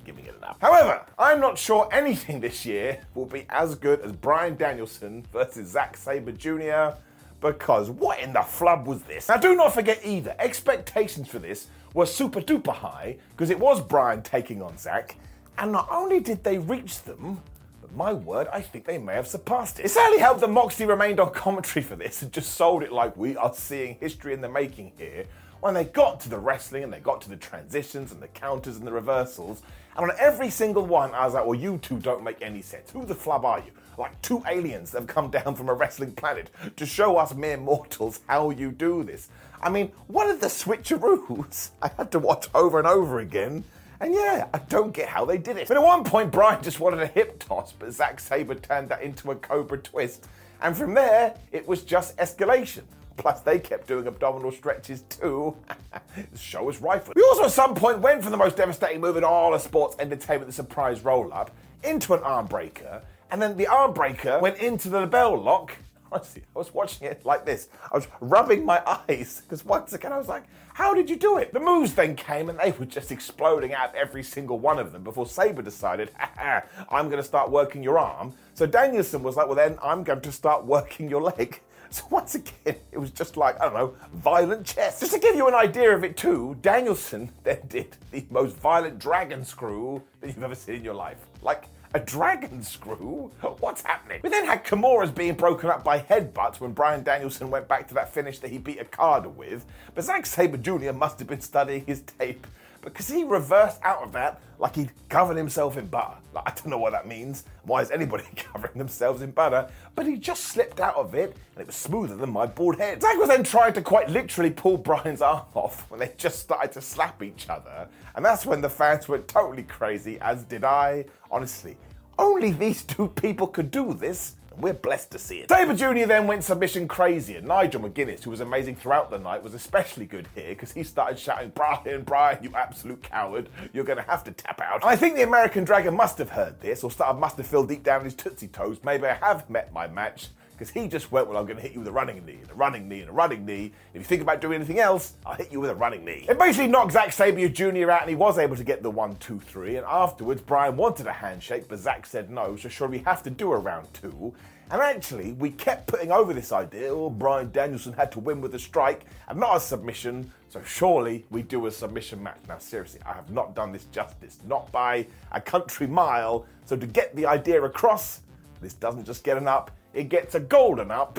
giving 0.07 0.25
it 0.25 0.35
enough. 0.35 0.57
However, 0.63 1.05
I'm 1.19 1.41
not 1.41 1.59
sure 1.59 1.91
anything 1.93 2.41
this 2.41 2.65
year 2.65 3.03
will 3.15 3.27
be 3.27 3.45
as 3.51 3.75
good 3.75 4.01
as 4.01 4.13
Bryan 4.13 4.57
Danielson 4.57 5.27
versus 5.31 5.69
Zack 5.69 5.99
Sabre 5.99 6.33
Jr. 6.33 6.99
Because 7.41 7.91
what 7.91 8.21
in 8.21 8.33
the 8.33 8.43
flub 8.43 8.87
was 8.87 9.03
this? 9.03 9.29
Now, 9.29 9.39
do 9.39 9.55
not 9.57 9.73
forget 9.73 10.01
either, 10.05 10.35
expectations 10.39 11.29
for 11.29 11.39
this 11.39 11.69
were 11.95 12.07
super 12.07 12.41
duper 12.41 12.75
high 12.75 13.17
because 13.31 13.51
it 13.51 13.59
was 13.59 13.81
Bryan 13.81 14.23
taking 14.23 14.63
on 14.63 14.77
Zack, 14.77 15.17
and 15.59 15.73
not 15.73 15.89
only 15.91 16.21
did 16.21 16.45
they 16.45 16.59
reach 16.59 17.03
them, 17.03 17.41
but 17.81 17.95
my 17.95 18.13
word, 18.13 18.47
I 18.53 18.61
think 18.61 18.85
they 18.85 18.99
may 18.99 19.15
have 19.15 19.27
surpassed 19.27 19.81
it. 19.81 19.87
It 19.87 19.91
certainly 19.91 20.19
helped 20.19 20.41
that 20.41 20.51
Moxie 20.51 20.85
remained 20.85 21.19
on 21.19 21.33
commentary 21.33 21.83
for 21.83 21.97
this 21.97 22.23
and 22.23 22.33
just 22.33 22.55
sold 22.55 22.83
it 22.83 22.93
like 22.93 23.17
we 23.17 23.37
are 23.37 23.53
seeing 23.55 23.97
history 23.97 24.35
in 24.35 24.41
the 24.41 24.49
making 24.49 24.93
here. 24.97 25.25
When 25.61 25.75
they 25.75 25.85
got 25.85 26.21
to 26.21 26.31
the 26.31 26.39
wrestling 26.39 26.85
and 26.85 26.93
they 26.93 27.01
got 27.01 27.21
to 27.23 27.29
the 27.29 27.37
transitions 27.37 28.13
and 28.13 28.23
the 28.23 28.29
counters 28.29 28.77
and 28.77 28.87
the 28.87 28.93
reversals, 28.93 29.63
and 29.97 30.11
on 30.11 30.17
every 30.19 30.49
single 30.49 30.87
one, 30.87 31.13
I 31.13 31.25
was 31.25 31.35
like, 31.35 31.45
well, 31.45 31.59
you 31.59 31.79
two 31.79 31.99
don't 31.99 32.23
make 32.23 32.41
any 32.41 32.63
sense. 32.63 32.91
Who 32.91 33.05
the 33.05 33.15
flub 33.15 33.45
are 33.45 33.59
you? 33.59 33.73
Like 34.01 34.23
two 34.23 34.43
aliens 34.49 34.93
that 34.93 35.01
have 35.01 35.09
come 35.09 35.29
down 35.29 35.55
from 35.55 35.69
a 35.69 35.75
wrestling 35.75 36.13
planet 36.13 36.49
to 36.77 36.87
show 36.87 37.19
us 37.19 37.35
mere 37.35 37.59
mortals 37.59 38.21
how 38.27 38.49
you 38.49 38.73
do 38.73 39.05
this. 39.05 39.29
I 39.61 39.69
mean, 39.69 39.93
what 40.07 40.27
are 40.27 40.37
the 40.37 40.47
switcheroos? 40.47 41.69
I 41.83 41.91
had 41.99 42.11
to 42.13 42.19
watch 42.19 42.49
over 42.55 42.79
and 42.79 42.89
over 42.89 43.19
again. 43.19 43.63
And 44.01 44.15
yeah, 44.15 44.47
I 44.55 44.59
don't 44.59 44.95
get 44.95 45.11
how 45.11 45.27
they 45.27 45.37
did 45.37 45.59
it. 45.59 45.69
But 45.69 45.77
at 45.77 45.83
one 45.83 46.05
point, 46.05 46.33
Bryan 46.33 46.63
just 46.63 46.81
wanted 46.81 47.03
a 47.03 47.09
hip 47.09 47.41
toss, 47.41 47.73
but 47.73 47.93
Zack 47.93 48.21
Sabre 48.21 48.55
turned 48.55 48.89
that 48.89 49.03
into 49.03 49.31
a 49.33 49.35
Cobra 49.35 49.77
twist. 49.77 50.27
And 50.63 50.75
from 50.75 50.95
there, 50.95 51.35
it 51.53 51.69
was 51.69 51.85
just 51.85 52.17
escalation. 52.17 52.85
Plus, 53.19 53.41
they 53.41 53.59
kept 53.59 53.87
doing 53.87 54.07
abdominal 54.07 54.51
stretches 54.51 55.03
too. 55.11 55.55
the 56.33 56.39
show 56.39 56.63
was 56.63 56.81
rife. 56.81 57.11
We 57.15 57.23
also 57.23 57.45
at 57.45 57.51
some 57.51 57.75
point 57.75 57.99
went 57.99 58.25
for 58.25 58.31
the 58.31 58.39
most 58.39 58.57
devastating 58.57 59.03
move 59.03 59.19
in 59.19 59.25
all 59.25 59.53
of 59.53 59.61
sports 59.61 59.95
entertainment, 59.99 60.47
the 60.47 60.55
surprise 60.55 61.03
roll 61.03 61.31
up, 61.35 61.51
into 61.85 62.15
an 62.15 62.23
arm 62.23 62.47
breaker. 62.47 63.03
And 63.31 63.41
then 63.41 63.57
the 63.57 63.67
arm 63.67 63.93
breaker 63.93 64.39
went 64.41 64.59
into 64.59 64.89
the 64.89 65.07
bell 65.07 65.41
lock. 65.41 65.77
Honestly, 66.13 66.43
I 66.57 66.59
was 66.59 66.75
watching 66.75 67.07
it 67.07 67.25
like 67.25 67.47
this. 67.47 67.69
I 67.93 67.97
was 67.97 68.09
rubbing 68.21 68.65
my 68.65 68.83
eyes 69.09 69.43
because 69.43 69.65
once 69.65 69.93
again 69.93 70.13
I 70.13 70.19
was 70.19 70.27
like, 70.27 70.43
how 70.75 70.93
did 70.95 71.09
you 71.09 71.15
do 71.15 71.39
it? 71.39 71.53
The 71.53 71.61
moves 71.61 71.95
then 71.95 72.17
came 72.17 72.49
and 72.49 72.59
they 72.59 72.73
were 72.73 72.87
just 72.87 73.13
exploding 73.13 73.75
out 73.75 73.95
every 73.95 74.25
single 74.25 74.59
one 74.59 74.79
of 74.79 74.93
them 74.93 75.05
before 75.05 75.27
Sabre 75.27 75.63
decided, 75.63 76.11
I'm 76.91 77.07
going 77.07 77.19
to 77.19 77.23
start 77.23 77.51
working 77.51 77.85
your 77.85 77.99
arm. 77.99 78.35
So 78.55 78.67
Danielson 78.67 79.23
was 79.23 79.37
like, 79.37 79.47
well, 79.47 79.55
then 79.55 79.79
I'm 79.83 80.03
going 80.03 80.21
to 80.23 80.33
start 80.33 80.65
working 80.67 81.09
your 81.09 81.23
leg. 81.23 81.61
So 81.93 82.05
once 82.09 82.37
again, 82.37 82.77
it 82.93 82.99
was 82.99 83.11
just 83.11 83.37
like, 83.37 83.61
I 83.61 83.65
don't 83.65 83.75
know, 83.75 83.95
violent 84.15 84.65
chess. 84.65 85.01
Just 85.01 85.13
to 85.13 85.19
give 85.19 85.35
you 85.35 85.49
an 85.49 85.55
idea 85.55 85.93
of 85.93 86.05
it 86.05 86.17
too, 86.17 86.57
Danielson 86.63 87.33
then 87.43 87.59
did 87.67 87.97
the 88.13 88.25
most 88.31 88.57
violent 88.59 89.01
dragon 89.01 89.45
screw 89.45 90.01
that 90.21 90.29
you've 90.29 90.41
ever 90.41 90.55
seen 90.55 90.77
in 90.77 90.85
your 90.85 90.95
life. 90.95 91.17
Like, 91.43 91.65
a 91.95 92.01
dragon 92.01 92.63
screw? 92.63 93.31
What's 93.59 93.83
happening? 93.83 94.21
We 94.23 94.29
then 94.31 94.47
had 94.47 94.65
Kimuras 94.65 95.15
being 95.15 95.35
broken 95.35 95.71
up 95.71 95.83
by 95.83 96.01
headbutts 96.01 96.61
when 96.61 96.73
Bryan 96.73 97.03
Danielson 97.03 97.51
went 97.51 97.67
back 97.69 97.89
to 97.89 97.95
that 97.95 98.13
finish 98.15 98.39
that 98.41 98.51
he 98.51 98.59
beat 98.59 98.81
Okada 98.81 99.29
with. 99.29 99.65
But 99.95 100.05
Zack 100.05 100.27
Sabre 100.27 100.57
Jr. 100.57 100.93
must 100.93 101.19
have 101.19 101.29
been 101.29 101.41
studying 101.41 101.85
his 101.87 102.03
tape 102.19 102.47
because 102.83 103.09
he 103.09 103.25
reversed 103.25 103.81
out 103.83 104.03
of 104.03 104.13
that 104.13 104.41
like 104.61 104.77
he'd 104.77 104.93
covered 105.09 105.37
himself 105.37 105.79
in 105.79 105.87
butter. 105.87 106.17
Like, 106.35 106.47
I 106.47 106.53
don't 106.55 106.69
know 106.69 106.79
what 106.79 106.93
that 106.93 107.09
means. 107.09 107.45
Why 107.65 107.81
is 107.81 107.91
anybody 107.91 108.25
covering 108.37 108.77
themselves 108.77 109.23
in 109.23 109.31
butter? 109.31 109.69
But 109.95 110.07
he 110.07 110.17
just 110.17 110.45
slipped 110.45 110.81
out 110.81 110.97
of 110.97 111.15
it, 111.15 111.37
and 111.55 111.63
it 111.63 111.67
was 111.67 111.77
smoother 111.77 112.15
than 112.15 112.31
my 112.31 112.47
bald 112.47 112.79
head. 112.79 113.01
Zack 113.01 113.17
was 113.17 113.29
then 113.29 113.43
trying 113.43 113.73
to 113.73 113.83
quite 113.83 114.11
literally 114.11 114.51
pull 114.51 114.77
Bryan's 114.77 115.23
arm 115.23 115.47
off 115.55 115.91
when 115.91 115.99
they 115.99 116.13
just 116.17 116.41
started 116.41 116.73
to 116.73 116.83
slap 116.83 117.23
each 117.23 117.49
other, 117.49 117.89
and 118.15 118.25
that's 118.25 118.45
when 118.45 118.61
the 118.61 118.71
fans 118.71 119.09
went 119.09 119.27
totally 119.27 119.63
crazy, 119.63 120.19
as 120.21 120.45
did 120.45 120.63
I. 120.63 121.07
Honestly, 121.31 121.77
only 122.19 122.53
these 122.53 122.83
two 122.83 123.09
people 123.09 123.47
could 123.47 123.71
do 123.71 123.95
this. 123.95 124.37
We're 124.61 124.75
blessed 124.75 125.11
to 125.13 125.19
see 125.19 125.39
it. 125.39 125.49
Sabre 125.49 125.75
Jr. 125.75 126.07
then 126.07 126.27
went 126.27 126.45
submission 126.45 126.87
crazy, 126.87 127.37
and 127.37 127.47
Nigel 127.47 127.81
McGuinness, 127.81 128.23
who 128.23 128.31
was 128.31 128.41
amazing 128.41 128.77
throughout 128.77 129.11
the 129.11 129.19
night, 129.19 129.43
was 129.43 129.55
especially 129.55 130.07
good 130.07 130.29
here 130.35 130.51
because 130.51 130.73
he 130.73 130.83
started 130.83 131.19
shouting, 131.19 131.51
Bryan, 131.51 132.03
Brian, 132.03 132.43
you 132.43 132.53
absolute 132.55 133.03
coward, 133.03 133.49
you're 133.73 133.85
going 133.85 133.99
to 133.99 134.05
have 134.05 134.25
to 134.25 134.33
tap 134.33 134.61
out. 134.61 134.85
I 134.85 134.97
think 134.97 135.17
the 135.17 135.23
American 135.23 135.65
Dragon 135.65 135.97
must 135.97 136.19
have 136.19 136.31
heard 136.31 136.61
this, 136.61 136.85
or 136.85 136.91
started, 136.91 137.19
must 137.19 137.37
have 137.39 137.47
felt 137.47 137.69
deep 137.69 137.83
down 137.83 138.05
his 138.05 138.15
Tootsie 138.15 138.49
Toes, 138.49 138.79
maybe 138.85 139.07
I 139.07 139.15
have 139.15 139.49
met 139.49 139.73
my 139.73 139.87
match, 139.87 140.29
because 140.61 140.75
he 140.75 140.89
just 140.89 141.11
went, 141.11 141.27
Well, 141.27 141.39
I'm 141.39 141.47
going 141.47 141.57
to 141.57 141.63
hit 141.63 141.73
you 141.73 141.79
with 141.79 141.89
a 141.89 141.93
running 141.93 142.23
knee, 142.27 142.39
and 142.43 142.51
a 142.51 142.55
running 142.55 142.87
knee, 142.87 143.01
and 143.01 143.09
a 143.09 143.13
running 143.13 143.47
knee. 143.47 143.73
If 143.95 144.03
you 144.03 144.05
think 144.05 144.21
about 144.21 144.43
doing 144.43 144.57
anything 144.57 144.79
else, 144.79 145.15
I'll 145.25 145.35
hit 145.35 145.51
you 145.51 145.59
with 145.59 145.71
a 145.71 145.75
running 145.75 146.05
knee. 146.05 146.27
It 146.29 146.39
basically 146.39 146.69
knocked 146.69 146.93
Zack 146.93 147.15
Sabre 147.15 147.49
Jr. 147.49 147.91
out, 147.91 148.03
and 148.03 148.11
he 148.11 148.15
was 148.15 148.37
able 148.37 148.57
to 148.57 148.63
get 148.63 148.83
the 148.83 148.91
one, 148.91 149.17
two, 149.17 149.41
three. 149.41 149.77
And 149.77 149.87
afterwards, 149.89 150.43
Bryan 150.43 150.77
wanted 150.77 151.07
a 151.07 151.15
handshake, 151.15 151.67
but 151.67 151.79
Zack 151.79 152.05
said 152.05 152.29
no, 152.29 152.57
so 152.57 152.69
sure 152.69 152.89
we 152.89 152.99
have 152.99 153.23
to 153.23 153.31
do 153.31 153.53
a 153.53 153.57
round 153.57 153.89
two. 153.95 154.35
And 154.71 154.83
actually, 154.83 155.33
we 155.33 155.51
kept 155.51 155.87
putting 155.87 156.13
over 156.13 156.35
this 156.35 156.53
idea, 156.53 156.95
oh, 156.95 157.09
Bryan 157.09 157.51
Danielson 157.51 157.95
had 157.95 158.13
to 158.13 158.21
win 158.21 158.43
with 158.43 158.55
a 158.55 158.59
strike 158.59 159.07
and 159.29 159.41
not 159.41 159.57
a 159.57 159.61
submission, 159.61 160.31
so 160.51 160.61
surely 160.63 161.25
we 161.31 161.41
do 161.43 161.65
a 161.67 161.71
submission 161.71 162.23
match. 162.23 162.39
Now, 162.47 162.59
seriously, 162.59 163.01
I 163.07 163.15
have 163.15 163.31
not 163.31 163.55
done 163.55 163.73
this 163.73 163.87
justice, 163.87 164.41
not 164.47 164.71
by 164.71 165.07
a 165.33 165.41
country 165.41 165.87
mile. 165.87 166.45
So 166.67 166.77
to 166.77 166.87
get 166.87 167.17
the 167.17 167.25
idea 167.25 167.63
across, 167.63 168.21
this 168.61 168.75
doesn't 168.75 169.07
just 169.07 169.25
get 169.25 169.39
an 169.39 169.49
up, 169.49 169.71
it 169.93 170.09
gets 170.09 170.35
a 170.35 170.41
golden 170.41 170.91
up. 170.91 171.19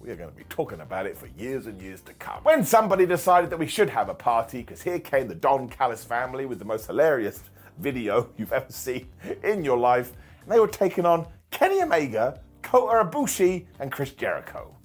We 0.00 0.10
are 0.10 0.16
going 0.16 0.30
to 0.30 0.36
be 0.36 0.44
talking 0.44 0.80
about 0.80 1.06
it 1.06 1.16
for 1.16 1.28
years 1.38 1.66
and 1.66 1.80
years 1.80 2.02
to 2.02 2.12
come. 2.14 2.42
When 2.42 2.64
somebody 2.64 3.06
decided 3.06 3.50
that 3.50 3.58
we 3.58 3.66
should 3.66 3.88
have 3.88 4.08
a 4.08 4.14
party, 4.14 4.58
because 4.58 4.82
here 4.82 4.98
came 4.98 5.28
the 5.28 5.34
Don 5.34 5.68
Callis 5.68 6.04
family 6.04 6.44
with 6.44 6.58
the 6.58 6.64
most 6.64 6.86
hilarious 6.86 7.42
video 7.78 8.28
you've 8.36 8.52
ever 8.52 8.70
seen 8.70 9.08
in 9.42 9.64
your 9.64 9.78
life, 9.78 10.12
and 10.42 10.52
they 10.52 10.60
were 10.60 10.68
taking 10.68 11.06
on 11.06 11.26
Kenny 11.50 11.82
Omega, 11.82 12.40
Kota 12.62 13.08
Ibushi, 13.08 13.66
and 13.80 13.90
Chris 13.90 14.12
Jericho. 14.12 14.76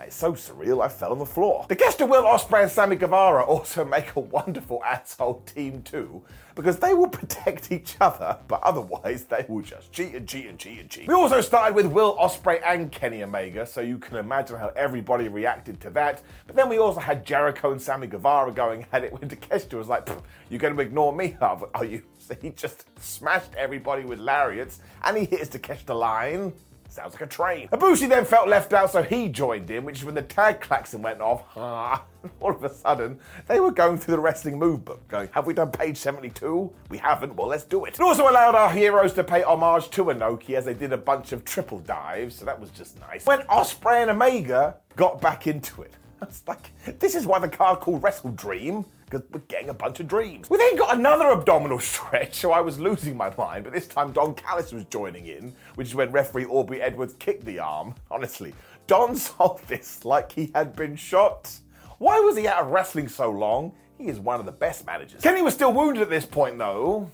It's 0.00 0.16
so 0.16 0.32
surreal, 0.32 0.84
I 0.84 0.88
fell 0.88 1.12
on 1.12 1.18
the 1.18 1.26
floor. 1.26 1.66
The 1.68 1.74
guest 1.74 2.00
of 2.00 2.08
Will 2.08 2.24
Ospreay 2.24 2.62
and 2.62 2.70
Sammy 2.70 2.96
Guevara 2.96 3.42
also 3.42 3.84
make 3.84 4.14
a 4.16 4.20
wonderful 4.20 4.82
asshole 4.84 5.42
team 5.46 5.82
too, 5.82 6.22
because 6.54 6.78
they 6.78 6.94
will 6.94 7.08
protect 7.08 7.72
each 7.72 7.96
other, 8.00 8.38
but 8.48 8.62
otherwise 8.62 9.24
they 9.24 9.44
will 9.48 9.62
just 9.62 9.92
cheat 9.92 10.14
and 10.14 10.28
cheat 10.28 10.46
and 10.46 10.58
cheat 10.58 10.78
and 10.78 10.90
cheat. 10.90 11.08
We 11.08 11.14
also 11.14 11.40
started 11.40 11.74
with 11.74 11.86
Will 11.86 12.16
Ospreay 12.16 12.60
and 12.64 12.92
Kenny 12.92 13.22
Omega, 13.22 13.66
so 13.66 13.80
you 13.80 13.98
can 13.98 14.16
imagine 14.16 14.58
how 14.58 14.72
everybody 14.76 15.28
reacted 15.28 15.80
to 15.80 15.90
that. 15.90 16.22
But 16.46 16.56
then 16.56 16.68
we 16.68 16.78
also 16.78 17.00
had 17.00 17.24
Jericho 17.24 17.72
and 17.72 17.80
Sammy 17.80 18.06
Guevara 18.06 18.52
going 18.52 18.86
at 18.92 19.04
it 19.04 19.12
when 19.12 19.28
Takeshita 19.28 19.74
was 19.74 19.88
like, 19.88 20.08
"You're 20.50 20.60
going 20.60 20.76
to 20.76 20.82
ignore 20.82 21.14
me? 21.14 21.36
Are 21.40 21.84
you?" 21.84 22.02
So 22.18 22.34
he 22.40 22.50
just 22.50 22.84
smashed 23.02 23.54
everybody 23.54 24.04
with 24.04 24.18
lariats, 24.18 24.80
and 25.02 25.16
he 25.16 25.24
hits 25.24 25.50
Takeshita 25.50 25.98
line. 25.98 26.52
Sounds 26.94 27.14
like 27.14 27.22
a 27.22 27.26
train. 27.26 27.66
Ibushi 27.72 28.08
then 28.08 28.24
felt 28.24 28.46
left 28.46 28.72
out, 28.72 28.92
so 28.92 29.02
he 29.02 29.28
joined 29.28 29.68
in, 29.68 29.84
which 29.84 29.98
is 29.98 30.04
when 30.04 30.14
the 30.14 30.22
tag 30.22 30.60
klaxon 30.60 31.02
went 31.02 31.20
off. 31.20 31.42
All 32.40 32.52
of 32.52 32.62
a 32.62 32.72
sudden, 32.72 33.18
they 33.48 33.58
were 33.58 33.72
going 33.72 33.98
through 33.98 34.14
the 34.14 34.20
wrestling 34.20 34.60
move 34.60 34.84
book, 34.84 35.06
going, 35.08 35.28
Have 35.32 35.44
we 35.44 35.54
done 35.54 35.72
page 35.72 35.96
72? 35.96 36.72
We 36.90 36.98
haven't. 36.98 37.34
Well, 37.34 37.48
let's 37.48 37.64
do 37.64 37.84
it. 37.84 37.94
It 37.94 38.00
also 38.00 38.30
allowed 38.30 38.54
our 38.54 38.70
heroes 38.70 39.12
to 39.14 39.24
pay 39.24 39.42
homage 39.42 39.90
to 39.90 40.04
Inoki 40.04 40.54
as 40.54 40.66
they 40.66 40.74
did 40.74 40.92
a 40.92 40.96
bunch 40.96 41.32
of 41.32 41.44
triple 41.44 41.80
dives, 41.80 42.36
so 42.36 42.44
that 42.44 42.60
was 42.60 42.70
just 42.70 43.00
nice. 43.00 43.26
When 43.26 43.40
Ospreay 43.40 44.02
and 44.02 44.12
Omega 44.12 44.76
got 44.94 45.20
back 45.20 45.48
into 45.48 45.82
it, 45.82 45.94
Was 46.20 46.42
like, 46.46 46.70
This 46.98 47.14
is 47.14 47.26
why 47.26 47.38
the 47.38 47.48
card 47.48 47.80
called 47.80 48.02
Wrestle 48.02 48.30
Dream 48.32 48.84
because 49.04 49.22
we're 49.32 49.40
getting 49.40 49.68
a 49.68 49.74
bunch 49.74 50.00
of 50.00 50.08
dreams. 50.08 50.48
We 50.50 50.56
then 50.56 50.76
got 50.76 50.96
another 50.96 51.30
abdominal 51.30 51.78
stretch, 51.80 52.36
so 52.36 52.52
I 52.52 52.60
was 52.60 52.78
losing 52.78 53.16
my 53.16 53.32
mind, 53.36 53.64
but 53.64 53.72
this 53.72 53.86
time 53.86 54.12
Don 54.12 54.34
Callis 54.34 54.72
was 54.72 54.84
joining 54.86 55.26
in, 55.26 55.54
which 55.74 55.88
is 55.88 55.94
when 55.94 56.10
referee 56.10 56.46
Aubrey 56.46 56.80
Edwards 56.80 57.14
kicked 57.18 57.44
the 57.44 57.58
arm. 57.58 57.94
Honestly, 58.10 58.54
Don 58.86 59.16
solved 59.16 59.68
this 59.68 60.04
like 60.04 60.32
he 60.32 60.50
had 60.54 60.74
been 60.74 60.96
shot. 60.96 61.50
Why 61.98 62.18
was 62.20 62.36
he 62.36 62.48
out 62.48 62.62
of 62.62 62.68
wrestling 62.68 63.08
so 63.08 63.30
long? 63.30 63.72
He 63.98 64.08
is 64.08 64.18
one 64.18 64.40
of 64.40 64.46
the 64.46 64.52
best 64.52 64.84
managers. 64.84 65.22
Kenny 65.22 65.42
was 65.42 65.54
still 65.54 65.72
wounded 65.72 66.02
at 66.02 66.10
this 66.10 66.26
point, 66.26 66.58
though. 66.58 67.10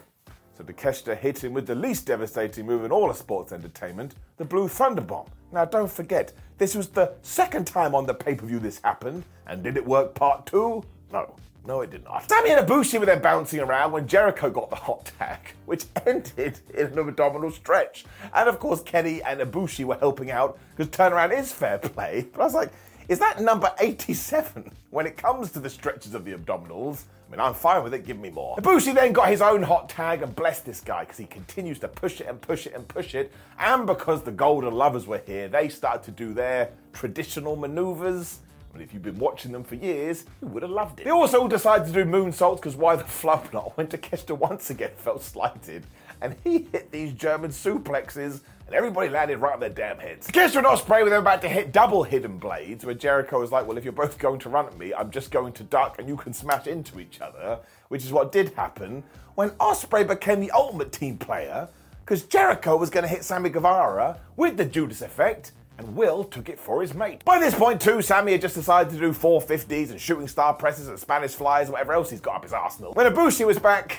So 0.56 0.64
Takeshita 0.64 1.16
hit 1.16 1.44
him 1.44 1.52
with 1.52 1.66
the 1.66 1.74
least 1.74 2.06
devastating 2.06 2.66
move 2.66 2.84
in 2.84 2.92
all 2.92 3.10
of 3.10 3.16
sports 3.16 3.52
entertainment, 3.52 4.14
the 4.36 4.44
Blue 4.44 4.68
Thunder 4.68 5.02
Bomb. 5.02 5.26
Now, 5.52 5.64
don't 5.64 5.90
forget, 5.90 6.32
this 6.58 6.74
was 6.74 6.88
the 6.88 7.12
second 7.22 7.66
time 7.66 7.94
on 7.94 8.06
the 8.06 8.14
pay 8.14 8.34
per 8.34 8.46
view 8.46 8.58
this 8.58 8.80
happened, 8.82 9.24
and 9.46 9.62
did 9.62 9.76
it 9.76 9.86
work 9.86 10.14
part 10.14 10.46
two? 10.46 10.84
No. 11.12 11.34
No, 11.66 11.82
it 11.82 11.90
did 11.90 12.04
not. 12.04 12.28
Sammy 12.28 12.50
and 12.50 12.66
Ibushi 12.66 12.98
were 12.98 13.04
then 13.06 13.20
bouncing 13.20 13.60
around 13.60 13.92
when 13.92 14.06
Jericho 14.08 14.48
got 14.48 14.70
the 14.70 14.76
hot 14.76 15.10
tag, 15.18 15.38
which 15.66 15.84
ended 16.06 16.58
in 16.74 16.86
an 16.86 16.98
abdominal 16.98 17.50
stretch. 17.50 18.06
And 18.34 18.48
of 18.48 18.58
course, 18.58 18.80
Kenny 18.82 19.22
and 19.22 19.40
Ibushi 19.40 19.84
were 19.84 19.96
helping 19.96 20.30
out 20.30 20.58
because 20.74 20.90
turnaround 20.90 21.38
is 21.38 21.52
fair 21.52 21.78
play. 21.78 22.26
But 22.32 22.40
I 22.40 22.44
was 22.44 22.54
like, 22.54 22.72
is 23.08 23.18
that 23.18 23.40
number 23.40 23.70
87 23.78 24.72
when 24.90 25.06
it 25.06 25.16
comes 25.16 25.50
to 25.52 25.60
the 25.60 25.68
stretches 25.68 26.14
of 26.14 26.24
the 26.24 26.32
abdominals. 26.32 27.02
I 27.30 27.36
mean, 27.36 27.40
I'm 27.40 27.54
fine 27.54 27.84
with 27.84 27.94
it, 27.94 28.04
give 28.04 28.18
me 28.18 28.28
more. 28.30 28.56
Ibushi 28.56 28.92
then 28.92 29.12
got 29.12 29.28
his 29.28 29.40
own 29.40 29.62
hot 29.62 29.88
tag 29.88 30.22
and 30.22 30.34
blessed 30.34 30.66
this 30.66 30.80
guy 30.80 31.04
because 31.04 31.16
he 31.16 31.26
continues 31.26 31.78
to 31.78 31.86
push 31.86 32.20
it 32.20 32.26
and 32.26 32.40
push 32.40 32.66
it 32.66 32.74
and 32.74 32.88
push 32.88 33.14
it. 33.14 33.32
And 33.56 33.86
because 33.86 34.22
the 34.24 34.32
Golden 34.32 34.74
Lovers 34.74 35.06
were 35.06 35.22
here, 35.24 35.46
they 35.46 35.68
started 35.68 36.02
to 36.06 36.10
do 36.10 36.34
their 36.34 36.70
traditional 36.92 37.54
maneuvers. 37.54 38.40
But 38.72 38.82
if 38.82 38.92
you've 38.92 39.04
been 39.04 39.18
watching 39.18 39.52
them 39.52 39.62
for 39.62 39.76
years, 39.76 40.24
you 40.42 40.48
would 40.48 40.62
have 40.64 40.72
loved 40.72 41.00
it. 41.00 41.04
They 41.04 41.10
also 41.10 41.46
decided 41.46 41.86
to 41.86 41.92
do 41.92 42.04
moonsaults 42.04 42.56
because 42.56 42.74
why 42.74 42.96
the 42.96 43.04
flub 43.20 43.52
not 43.52 43.76
when 43.76 43.86
Takeshita 43.86 44.36
once 44.36 44.70
again 44.70 44.90
felt 44.96 45.22
slighted 45.22 45.84
and 46.20 46.36
he 46.44 46.66
hit 46.72 46.90
these 46.90 47.12
German 47.12 47.50
suplexes 47.50 48.40
and 48.70 48.76
everybody 48.76 49.08
landed 49.08 49.38
right 49.38 49.54
on 49.54 49.58
their 49.58 49.68
damn 49.68 49.98
heads. 49.98 50.28
And 50.28 50.64
Ospreay 50.64 51.02
were 51.02 51.10
then 51.10 51.18
about 51.18 51.42
to 51.42 51.48
hit 51.48 51.72
double 51.72 52.04
hidden 52.04 52.38
blades 52.38 52.84
where 52.84 52.94
Jericho 52.94 53.40
was 53.40 53.50
like, 53.50 53.66
well, 53.66 53.76
if 53.76 53.82
you're 53.82 53.92
both 53.92 54.16
going 54.16 54.38
to 54.38 54.48
run 54.48 54.66
at 54.66 54.78
me, 54.78 54.94
I'm 54.94 55.10
just 55.10 55.32
going 55.32 55.52
to 55.54 55.64
duck 55.64 55.96
and 55.98 56.06
you 56.06 56.16
can 56.16 56.32
smash 56.32 56.68
into 56.68 57.00
each 57.00 57.20
other, 57.20 57.58
which 57.88 58.04
is 58.04 58.12
what 58.12 58.30
did 58.30 58.54
happen 58.54 59.02
when 59.34 59.50
Ospreay 59.50 60.06
became 60.06 60.38
the 60.38 60.52
ultimate 60.52 60.92
team 60.92 61.18
player 61.18 61.68
because 62.04 62.22
Jericho 62.22 62.76
was 62.76 62.90
going 62.90 63.02
to 63.02 63.08
hit 63.08 63.24
Sammy 63.24 63.50
Guevara 63.50 64.20
with 64.36 64.56
the 64.56 64.64
Judas 64.64 65.02
effect 65.02 65.50
and 65.78 65.96
Will 65.96 66.22
took 66.22 66.48
it 66.48 66.60
for 66.60 66.80
his 66.80 66.94
mate. 66.94 67.24
By 67.24 67.40
this 67.40 67.56
point, 67.56 67.80
too, 67.80 68.02
Sammy 68.02 68.32
had 68.32 68.40
just 68.40 68.54
decided 68.54 68.92
to 68.92 69.00
do 69.00 69.10
450s 69.10 69.90
and 69.90 70.00
shooting 70.00 70.28
star 70.28 70.54
presses 70.54 70.86
and 70.86 70.96
Spanish 70.96 71.32
flies 71.32 71.66
and 71.66 71.72
whatever 71.72 71.94
else 71.94 72.08
he's 72.10 72.20
got 72.20 72.36
up 72.36 72.44
his 72.44 72.52
arsenal. 72.52 72.92
When 72.92 73.12
Ibushi 73.12 73.44
was 73.44 73.58
back, 73.58 73.98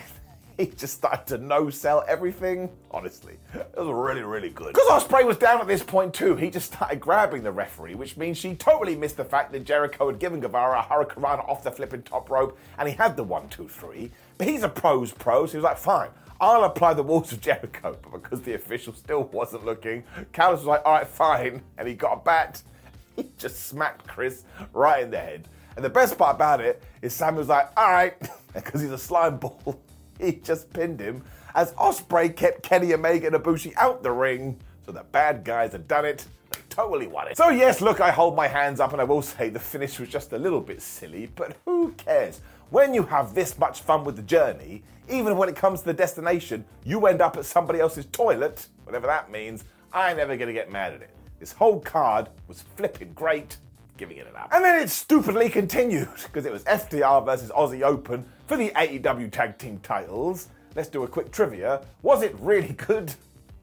he 0.65 0.67
just 0.76 0.95
started 0.95 1.26
to 1.28 1.38
no 1.38 1.69
sell 1.69 2.04
everything. 2.08 2.69
Honestly, 2.91 3.38
it 3.54 3.76
was 3.76 3.88
really, 3.88 4.21
really 4.21 4.50
good. 4.50 4.74
Because 4.74 5.04
Ospreay 5.04 5.26
was 5.26 5.38
down 5.38 5.60
at 5.60 5.67
this 5.67 5.82
point 5.82 6.13
too, 6.13 6.36
he 6.36 6.50
just 6.50 6.74
started 6.74 7.00
grabbing 7.00 7.43
the 7.43 7.52
referee, 7.52 7.95
which 7.95 8.15
means 8.15 8.38
she 8.38 8.56
totally 8.56 8.95
missed 8.95 9.17
the 9.17 9.26
fact 9.26 9.52
that 9.54 9.63
Jericho 9.63 10.08
had 10.08 10.19
given 10.19 10.39
Guevara 10.39 10.80
a 10.80 10.84
hurricane 10.84 11.24
off 11.24 11.63
the 11.63 11.71
flipping 11.71 12.04
top 12.04 12.30
rope, 12.30 12.58
and 12.78 12.88
he 12.88 12.95
had 12.95 13.15
the 13.17 13.24
one, 13.24 13.50
two, 13.50 13.67
three. 13.67 14.12
But 14.38 14.47
he's 14.47 14.63
a 14.63 14.69
pro's 14.69 15.12
pro, 15.12 15.45
so 15.45 15.52
he 15.54 15.58
was 15.58 15.63
like, 15.63 15.78
fine. 15.78 16.10
I'll 16.39 16.63
apply 16.63 16.95
the 16.95 17.04
walls 17.04 17.32
of 17.32 17.41
Jericho, 17.41 17.97
but 18.04 18.12
because 18.12 18.41
the 18.41 18.54
official 18.54 18.93
still 18.93 19.24
wasn't 19.24 19.65
looking, 19.65 20.04
Callis 20.32 20.60
was 20.60 20.67
like, 20.67 20.82
all 20.86 20.93
right, 20.93 21.08
fine, 21.08 21.63
and 21.78 21.88
he 21.88 21.93
got 21.93 22.13
a 22.13 22.17
bat. 22.17 22.62
He 23.17 23.28
just 23.38 23.67
smacked 23.67 24.08
Chris 24.08 24.45
right 24.71 25.04
in 25.04 25.12
the 25.12 25.19
head. 25.19 25.50
And 25.76 25.84
the 25.84 25.89
best 25.89 26.17
part 26.17 26.36
about 26.36 26.62
it 26.62 26.82
is 27.02 27.13
Sam 27.13 27.36
was 27.36 27.50
like, 27.50 27.69
all 27.76 27.91
right, 27.91 28.15
because 28.54 28.80
he's 28.80 28.91
a 28.91 28.97
slime 28.97 29.36
ball, 29.36 29.82
he 30.25 30.34
just 30.34 30.71
pinned 30.71 30.99
him 30.99 31.23
as 31.55 31.73
Ospreay 31.73 32.36
kept 32.36 32.63
Kenny 32.63 32.93
Omega 32.93 33.27
and 33.27 33.36
Ibushi 33.36 33.73
out 33.77 34.03
the 34.03 34.12
ring. 34.12 34.60
So 34.86 34.91
the 34.91 35.03
bad 35.03 35.43
guys 35.43 35.71
had 35.73 35.88
done 35.88 36.05
it. 36.05 36.25
They 36.51 36.60
totally 36.69 37.07
won 37.07 37.27
it. 37.27 37.38
So 37.38 37.49
yes, 37.49 37.81
look, 37.81 37.99
I 37.99 38.12
hold 38.12 38.36
my 38.36 38.47
hands 38.47 38.79
up 38.79 38.91
and 38.93 39.01
I 39.01 39.03
will 39.03 39.21
say 39.21 39.49
the 39.49 39.60
finish 39.60 39.99
was 39.99 40.10
just 40.10 40.34
a 40.34 40.38
little 40.38 40.62
bit 40.62 40.81
silly, 40.81 41.29
but 41.36 41.57
who 41.65 41.91
cares? 41.93 42.41
When 42.69 42.93
you 42.93 43.03
have 43.03 43.34
this 43.34 43.57
much 43.57 43.81
fun 43.81 44.03
with 44.05 44.15
the 44.15 44.21
journey, 44.21 44.84
even 45.10 45.36
when 45.38 45.49
it 45.49 45.55
comes 45.55 45.81
to 45.81 45.88
the 45.88 45.93
destination, 45.93 46.63
you 46.84 47.05
end 47.05 47.21
up 47.21 47.36
at 47.38 47.45
somebody 47.45 47.79
else's 47.79 48.05
toilet, 48.12 48.67
whatever 48.86 49.07
that 49.07 49.29
means, 49.29 49.65
I'm 49.93 50.17
never 50.17 50.38
gonna 50.38 50.53
get 50.53 50.71
mad 50.71 50.93
at 50.93 51.01
it. 51.01 51.10
This 51.39 51.51
whole 51.51 51.79
card 51.79 52.29
was 52.47 52.62
flipping 52.77 53.13
great, 53.13 53.57
giving 53.97 54.17
it 54.17 54.27
an 54.27 54.36
up. 54.36 54.49
And 54.51 54.63
then 54.63 54.82
it 54.82 54.89
stupidly 54.89 55.49
continued, 55.49 56.10
because 56.23 56.45
it 56.45 56.51
was 56.51 56.63
FTR 56.63 57.25
versus 57.25 57.51
Aussie 57.51 57.82
Open 57.82 58.25
for 58.47 58.58
the 58.58 58.69
AEW 58.71 59.32
Tag 59.32 59.58
Team 59.58 59.80
titles. 59.84 60.49
Let's 60.75 60.89
do 60.89 61.04
a 61.04 61.08
quick 61.08 61.32
trivia. 61.32 61.86
Was 62.01 62.23
it 62.23 62.36
really 62.39 62.73
good? 62.73 63.13